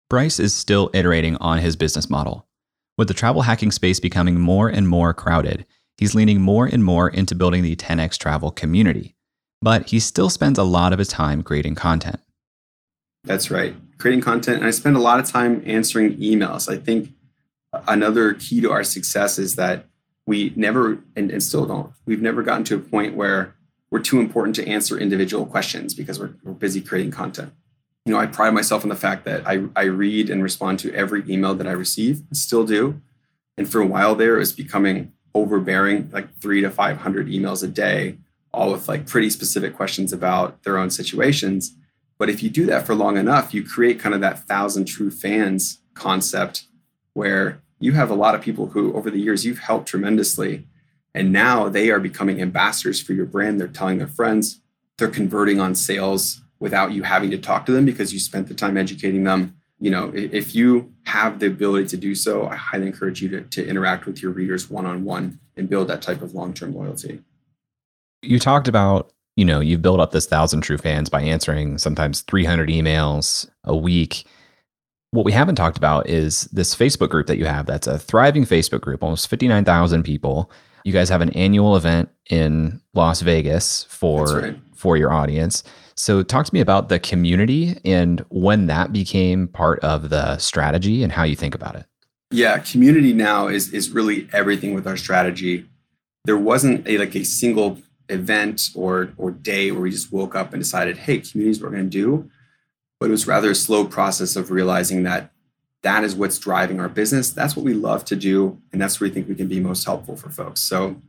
[0.10, 2.48] Bryce is still iterating on his business model.
[2.98, 5.66] With the travel hacking space becoming more and more crowded,
[5.98, 9.16] he's leaning more and more into building the 10x travel community.
[9.62, 12.20] But he still spends a lot of his time creating content.
[13.24, 13.76] That's right.
[13.98, 14.58] Creating content.
[14.58, 16.72] And I spend a lot of time answering emails.
[16.72, 17.10] I think
[17.88, 19.86] another key to our success is that
[20.28, 23.56] we never, and, and still don't, we've never gotten to a point where
[23.96, 27.54] we're too important to answer individual questions because we're, we're busy creating content.
[28.04, 30.94] You know, I pride myself on the fact that I, I read and respond to
[30.94, 33.00] every email that I receive, still do.
[33.58, 37.68] And for a while there, it was becoming overbearing, like three to 500 emails a
[37.68, 38.18] day,
[38.54, 41.74] all with like pretty specific questions about their own situations.
[42.18, 45.10] But if you do that for long enough, you create kind of that thousand true
[45.10, 46.66] fans concept
[47.14, 50.68] where you have a lot of people who, over the years, you've helped tremendously
[51.16, 53.60] and now they are becoming ambassadors for your brand.
[53.60, 54.60] They're telling their friends,
[54.98, 58.54] they're converting on sales without you having to talk to them because you spent the
[58.54, 59.56] time educating them.
[59.80, 63.42] You know, if you have the ability to do so, I highly encourage you to,
[63.42, 66.76] to interact with your readers one on one and build that type of long term
[66.76, 67.22] loyalty.
[68.22, 72.22] You talked about, you know, you've built up this thousand true fans by answering sometimes
[72.22, 74.26] 300 emails a week.
[75.12, 77.66] What we haven't talked about is this Facebook group that you have.
[77.68, 80.52] That's a thriving Facebook group, almost 59,000 people
[80.86, 84.60] you guys have an annual event in Las Vegas for right.
[84.74, 85.64] for your audience.
[85.98, 91.04] So talk to me about the community and when that became part of the strategy
[91.04, 91.86] and how you think about it.
[92.32, 95.68] Yeah, community now is is really everything with our strategy.
[96.26, 100.54] There wasn't a like a single event or or day where we just woke up
[100.54, 102.30] and decided, hey, community is what we're going to do.
[103.00, 105.32] But it was rather a slow process of realizing that
[105.86, 107.30] that is what's driving our business.
[107.30, 108.60] That's what we love to do.
[108.74, 110.60] And that's where we think we can be most helpful for folks.
[110.62, 111.00] So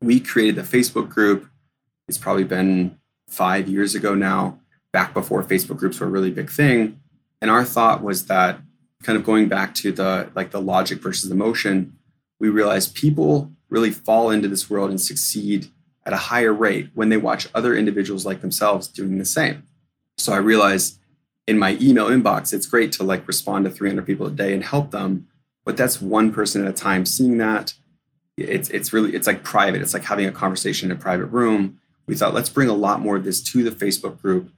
[0.00, 1.48] we created the Facebook group.
[2.06, 4.60] It's probably been five years ago now,
[4.92, 7.00] back before Facebook groups were a really big thing.
[7.42, 8.60] And our thought was that
[9.02, 11.96] kind of going back to the like the logic versus emotion,
[12.38, 15.72] we realized people really fall into this world and succeed
[16.06, 19.66] at a higher rate when they watch other individuals like themselves doing the same.
[20.18, 20.99] So I realized
[21.46, 24.62] in my email inbox, it's great to like respond to 300 people a day and
[24.62, 25.26] help them,
[25.64, 27.04] but that's one person at a time.
[27.04, 27.74] Seeing that,
[28.36, 29.82] it's it's really it's like private.
[29.82, 31.80] It's like having a conversation in a private room.
[32.06, 34.50] We thought let's bring a lot more of this to the Facebook group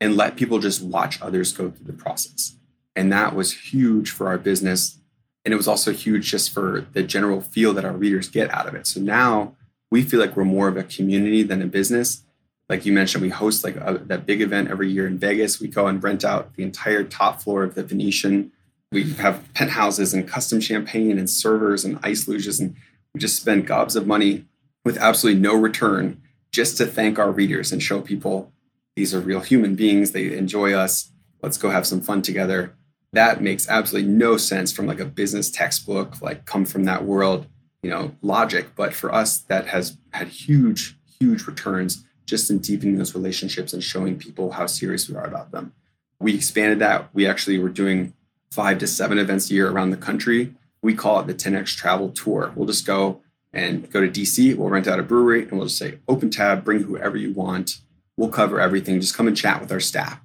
[0.00, 2.56] and let people just watch others go through the process.
[2.96, 4.98] And that was huge for our business.
[5.44, 8.66] And it was also huge just for the general feel that our readers get out
[8.66, 8.86] of it.
[8.86, 9.56] So now
[9.90, 12.22] we feel like we're more of a community than a business
[12.70, 15.60] like you mentioned, we host like a, that big event every year in Vegas.
[15.60, 18.52] We go and rent out the entire top floor of the Venetian.
[18.92, 22.76] We have penthouses and custom champagne and servers and ice luges, and
[23.12, 24.44] we just spend gobs of money
[24.84, 28.52] with absolutely no return just to thank our readers and show people
[28.94, 30.12] these are real human beings.
[30.12, 31.10] They enjoy us.
[31.42, 32.74] Let's go have some fun together.
[33.12, 37.46] That makes absolutely no sense from like a business textbook, like come from that world,
[37.82, 38.76] you know, logic.
[38.76, 43.82] But for us, that has had huge, huge returns just in deepening those relationships and
[43.82, 45.74] showing people how serious we are about them.
[46.20, 47.12] We expanded that.
[47.12, 48.14] We actually were doing
[48.50, 50.54] five to seven events a year around the country.
[50.80, 52.52] We call it the 10X Travel Tour.
[52.54, 53.20] We'll just go
[53.52, 56.64] and go to DC, we'll rent out a brewery, and we'll just say, open tab,
[56.64, 57.80] bring whoever you want.
[58.16, 59.00] We'll cover everything.
[59.00, 60.20] Just come and chat with our staff.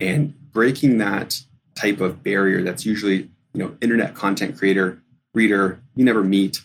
[0.00, 1.40] And breaking that
[1.76, 5.02] type of barrier that's usually, you know, internet content creator,
[5.34, 6.62] reader, you never meet,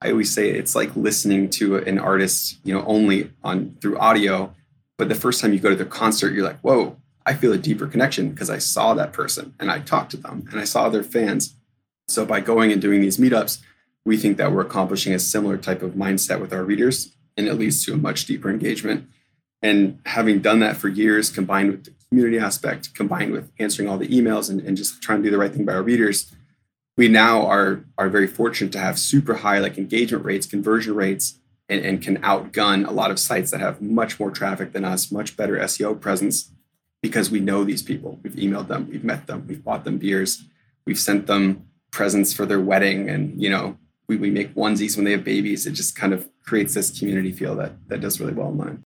[0.00, 4.54] I always say it's like listening to an artist, you know, only on through audio.
[4.96, 6.96] But the first time you go to their concert, you're like, whoa,
[7.26, 10.46] I feel a deeper connection because I saw that person and I talked to them
[10.50, 11.54] and I saw their fans.
[12.06, 13.60] So by going and doing these meetups,
[14.04, 17.54] we think that we're accomplishing a similar type of mindset with our readers and it
[17.54, 19.08] leads to a much deeper engagement.
[19.62, 23.98] And having done that for years, combined with the community aspect, combined with answering all
[23.98, 26.32] the emails and, and just trying to do the right thing by our readers,
[26.98, 31.38] we now are are very fortunate to have super high like engagement rates, conversion rates,
[31.68, 35.12] and, and can outgun a lot of sites that have much more traffic than us,
[35.12, 36.50] much better SEO presence,
[37.00, 38.18] because we know these people.
[38.22, 40.42] We've emailed them, we've met them, we've bought them beers,
[40.86, 43.78] we've sent them presents for their wedding, and you know
[44.08, 45.66] we, we make onesies when they have babies.
[45.66, 48.82] It just kind of creates this community feel that that does really well online.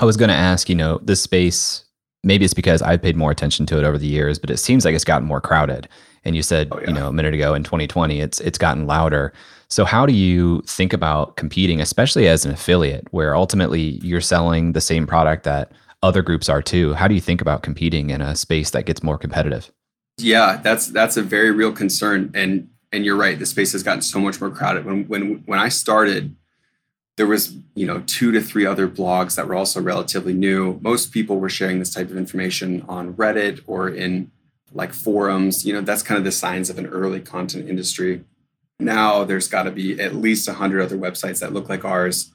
[0.00, 1.84] I was going to ask, you know, this space.
[2.24, 4.84] Maybe it's because I've paid more attention to it over the years, but it seems
[4.84, 5.88] like it's gotten more crowded.
[6.24, 6.88] And you said, oh, yeah.
[6.88, 9.32] you know, a minute ago in 2020, it's it's gotten louder.
[9.68, 14.72] So how do you think about competing, especially as an affiliate, where ultimately you're selling
[14.72, 16.94] the same product that other groups are too?
[16.94, 19.70] How do you think about competing in a space that gets more competitive?
[20.18, 23.38] Yeah, that's that's a very real concern, and and you're right.
[23.38, 24.84] The space has gotten so much more crowded.
[24.84, 26.36] When when when I started,
[27.16, 30.78] there was you know two to three other blogs that were also relatively new.
[30.82, 34.30] Most people were sharing this type of information on Reddit or in
[34.72, 35.64] like forums.
[35.64, 38.24] You know, that's kind of the signs of an early content industry.
[38.78, 42.32] Now there's got to be at least a hundred other websites that look like ours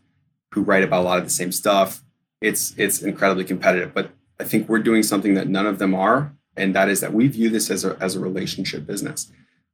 [0.52, 2.04] who write about a lot of the same stuff.
[2.42, 6.36] It's it's incredibly competitive, but I think we're doing something that none of them are,
[6.56, 9.32] and that is that we view this as a, as a relationship business.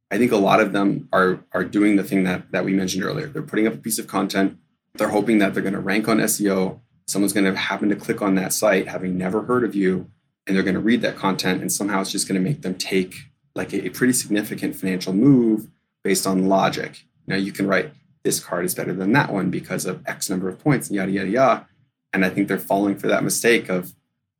[0.10, 3.04] I think a lot of them are are doing the thing that that we mentioned
[3.04, 3.28] earlier.
[3.28, 4.58] They're putting up a piece of content.
[4.94, 6.80] They're hoping that they're going to rank on SEO.
[7.08, 10.10] Someone's going to happen to click on that site, having never heard of you,
[10.46, 12.76] and they're going to read that content, and somehow it's just going to make them
[12.76, 13.16] take
[13.56, 15.68] like a, a pretty significant financial move
[16.04, 17.06] based on logic.
[17.28, 20.50] Now you can write this card is better than that one because of X number
[20.50, 21.68] of points, and yada yada yada.
[22.14, 23.94] And I think they're falling for that mistake of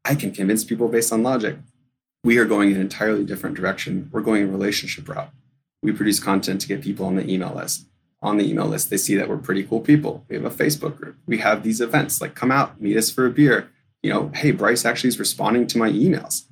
[0.04, 1.58] I can convince people based on logic.
[2.24, 4.10] We are going in an entirely different direction.
[4.12, 5.32] We're going a relationship route.
[5.82, 7.88] We produce content to get people on the email list.
[8.22, 10.26] On the email list, they see that we're pretty cool people.
[10.30, 11.18] We have a Facebook group.
[11.26, 13.72] We have these events like come out, meet us for a beer.
[14.02, 16.46] You know, hey, Bryce actually is responding to my emails.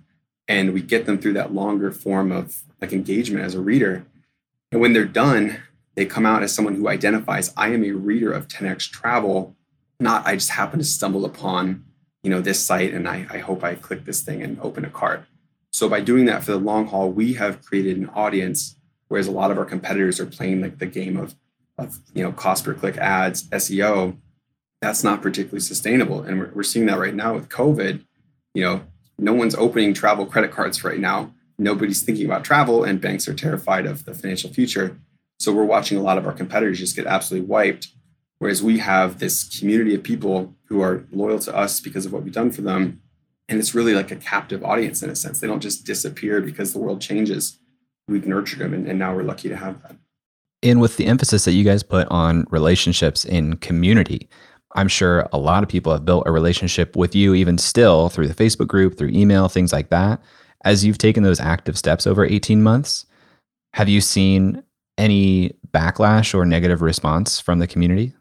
[0.47, 4.05] And we get them through that longer form of like engagement as a reader.
[4.71, 5.57] And when they're done,
[5.95, 9.55] they come out as someone who identifies, I am a reader of 10x travel,
[9.99, 11.85] not I just happen to stumble upon
[12.23, 14.89] you know this site and I, I hope I click this thing and open a
[14.89, 15.25] cart.
[15.71, 18.75] So by doing that for the long haul, we have created an audience,
[19.07, 21.35] whereas a lot of our competitors are playing like the game of
[21.77, 24.17] of you know cost per click ads, SEO.
[24.81, 28.03] That's not particularly sustainable, and we're, we're seeing that right now with COVID.
[28.53, 28.81] You know,
[29.17, 31.33] no one's opening travel credit cards right now.
[31.57, 34.97] Nobody's thinking about travel, and banks are terrified of the financial future.
[35.39, 37.89] So we're watching a lot of our competitors just get absolutely wiped
[38.39, 42.23] Whereas we have this community of people who are loyal to us because of what
[42.23, 43.01] we've done for them.
[43.49, 45.39] And it's really like a captive audience in a sense.
[45.39, 47.59] They don't just disappear because the world changes.
[48.07, 49.97] We've nurtured them, and, and now we're lucky to have that.
[50.63, 54.29] And with the emphasis that you guys put on relationships in community,
[54.75, 58.27] I'm sure a lot of people have built a relationship with you, even still through
[58.27, 60.21] the Facebook group, through email, things like that.
[60.63, 63.05] As you've taken those active steps over 18 months,
[63.73, 64.63] have you seen
[64.97, 68.13] any backlash or negative response from the community?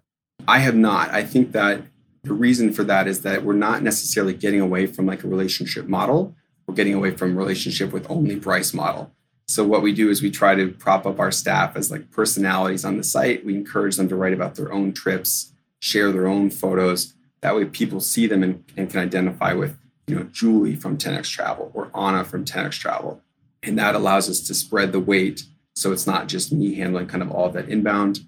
[0.46, 1.10] I have not.
[1.10, 1.82] I think that
[2.22, 5.86] the reason for that is that we're not necessarily getting away from like a relationship
[5.86, 6.34] model.
[6.66, 9.10] We're getting away from relationship with only Bryce model.
[9.46, 12.84] So what we do is we try to prop up our staff as like personalities
[12.84, 13.44] on the site.
[13.44, 17.14] We encourage them to write about their own trips, share their own photos.
[17.40, 19.76] That way people see them and, and can identify with,
[20.06, 23.22] you know, Julie from 10x Travel or Anna from 10x Travel.
[23.62, 25.44] And that allows us to spread the weight.
[25.74, 28.20] So it's not just me handling kind of all that inbound.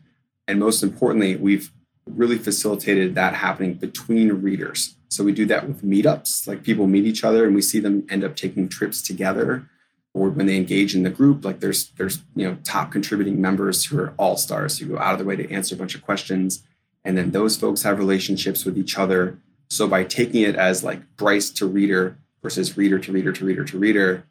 [0.46, 1.70] And most importantly, we've
[2.07, 4.96] really facilitated that happening between readers.
[5.09, 8.07] So we do that with meetups, like people meet each other and we see them
[8.09, 9.66] end up taking trips together.
[10.14, 13.84] Or when they engage in the group, like there's there's you know top contributing members
[13.84, 16.03] who are all stars who go out of their way to answer a bunch of
[16.03, 16.64] questions,
[17.05, 19.38] and then those folks have relationships with each other.
[19.68, 23.64] So by taking it as like Bryce to reader versus reader to reader to reader
[23.64, 24.24] to reader,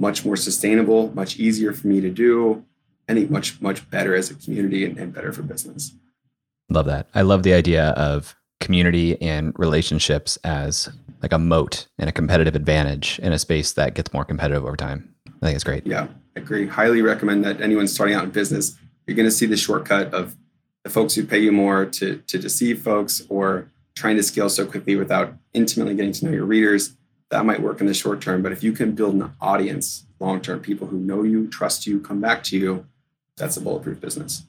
[0.00, 2.64] much more sustainable, much easier for me to do.
[3.08, 5.92] I think much much better as a community and, and better for business.
[6.68, 7.08] Love that.
[7.14, 10.88] I love the idea of community and relationships as
[11.22, 14.76] like a moat and a competitive advantage in a space that gets more competitive over
[14.76, 15.12] time.
[15.42, 15.86] I think it's great.
[15.86, 16.06] Yeah,
[16.36, 16.66] I agree.
[16.66, 20.36] Highly recommend that anyone starting out in business, you're going to see the shortcut of
[20.84, 24.64] the folks who pay you more to, to deceive folks or trying to scale so
[24.64, 26.96] quickly without intimately getting to know your readers.
[27.30, 30.40] That might work in the short term, but if you can build an audience long
[30.40, 32.86] term, people who know you, trust you, come back to you,
[33.36, 34.44] that's a bulletproof business.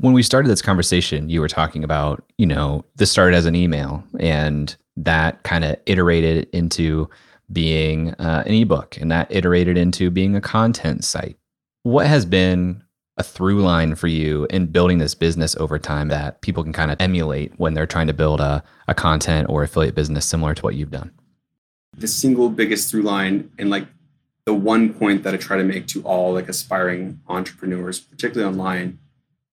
[0.00, 3.54] When we started this conversation, you were talking about, you know, this started as an
[3.54, 7.08] email and that kind of iterated into
[7.52, 11.36] being uh, an ebook and that iterated into being a content site.
[11.82, 12.82] What has been
[13.18, 16.90] a through line for you in building this business over time that people can kind
[16.90, 20.62] of emulate when they're trying to build a, a content or affiliate business similar to
[20.62, 21.10] what you've done?
[21.96, 23.86] The single biggest through line and like
[24.46, 28.98] the one point that I try to make to all like aspiring entrepreneurs, particularly online,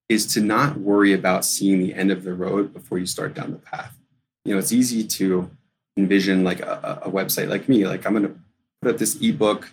[0.08, 3.52] is to not worry about seeing the end of the road before you start down
[3.52, 3.98] the path.
[4.46, 5.50] You know, it's easy to
[5.98, 8.40] envision like a, a website like me, like I'm going to
[8.82, 9.72] put up this ebook,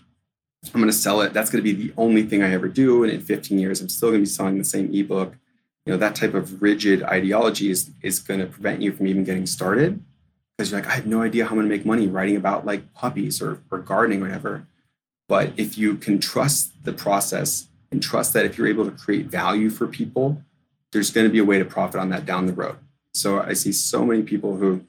[0.66, 1.32] I'm going to sell it.
[1.32, 3.02] That's going to be the only thing I ever do.
[3.02, 5.34] And in 15 years, I'm still going to be selling the same ebook.
[5.84, 9.24] You know, that type of rigid ideology is, is going to prevent you from even
[9.24, 10.02] getting started
[10.56, 12.64] because you're like, I have no idea how I'm going to make money writing about
[12.64, 14.66] like puppies or, or gardening or whatever.
[15.28, 19.26] But if you can trust the process and trust that if you're able to create
[19.26, 20.42] value for people,
[20.92, 22.76] there's going to be a way to profit on that down the road.
[23.14, 24.84] So I see so many people who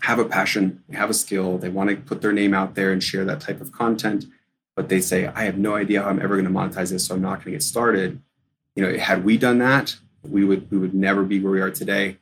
[0.00, 3.02] have a passion, have a skill, they want to put their name out there and
[3.02, 4.26] share that type of content,
[4.80, 7.14] but they say, I have no idea how I'm ever going to monetize this, so
[7.14, 8.18] I'm not going to get started.
[8.74, 11.70] You know, had we done that, we would we would never be where we are
[11.70, 12.16] today.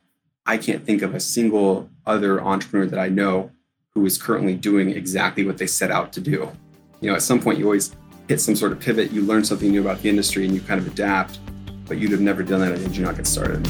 [0.45, 3.51] I can't think of a single other entrepreneur that I know
[3.91, 6.51] who is currently doing exactly what they set out to do.
[6.99, 7.95] You know, at some point you always
[8.27, 10.81] hit some sort of pivot, you learn something new about the industry and you kind
[10.81, 11.39] of adapt,
[11.85, 13.63] but you'd have never done that had you not get started.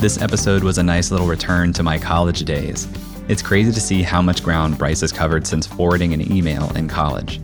[0.00, 2.86] This episode was a nice little return to my college days.
[3.30, 6.88] It's crazy to see how much ground Bryce has covered since forwarding an email in
[6.88, 7.40] college.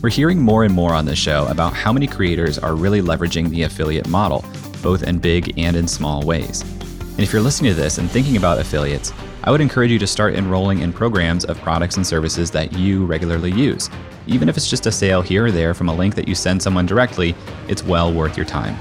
[0.00, 3.50] We're hearing more and more on this show about how many creators are really leveraging
[3.50, 4.42] the affiliate model,
[4.82, 6.62] both in big and in small ways.
[6.62, 9.12] And if you're listening to this and thinking about affiliates,
[9.44, 13.04] I would encourage you to start enrolling in programs of products and services that you
[13.04, 13.90] regularly use.
[14.26, 16.62] Even if it's just a sale here or there from a link that you send
[16.62, 17.34] someone directly,
[17.68, 18.78] it's well worth your time.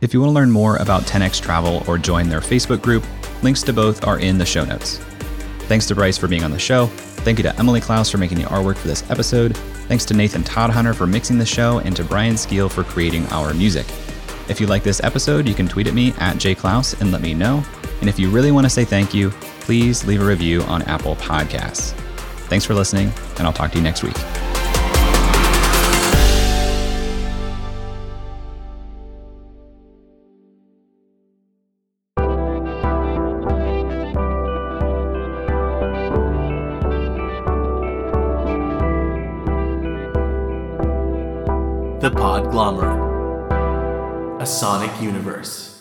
[0.00, 3.04] If you want to learn more about 10x Travel or join their Facebook group,
[3.42, 4.98] links to both are in the show notes.
[5.66, 6.86] Thanks to Bryce for being on the show.
[6.86, 9.56] Thank you to Emily Clouse for making the artwork for this episode.
[9.88, 13.52] Thanks to Nathan Todhunter for mixing the show and to Brian Skeel for creating our
[13.52, 13.86] music.
[14.48, 17.34] If you like this episode, you can tweet at me at jayclouse and let me
[17.34, 17.64] know.
[18.00, 21.16] And if you really want to say thank you, please leave a review on Apple
[21.16, 21.92] Podcasts.
[22.48, 24.45] Thanks for listening, and I'll talk to you next week.
[45.06, 45.75] Universe.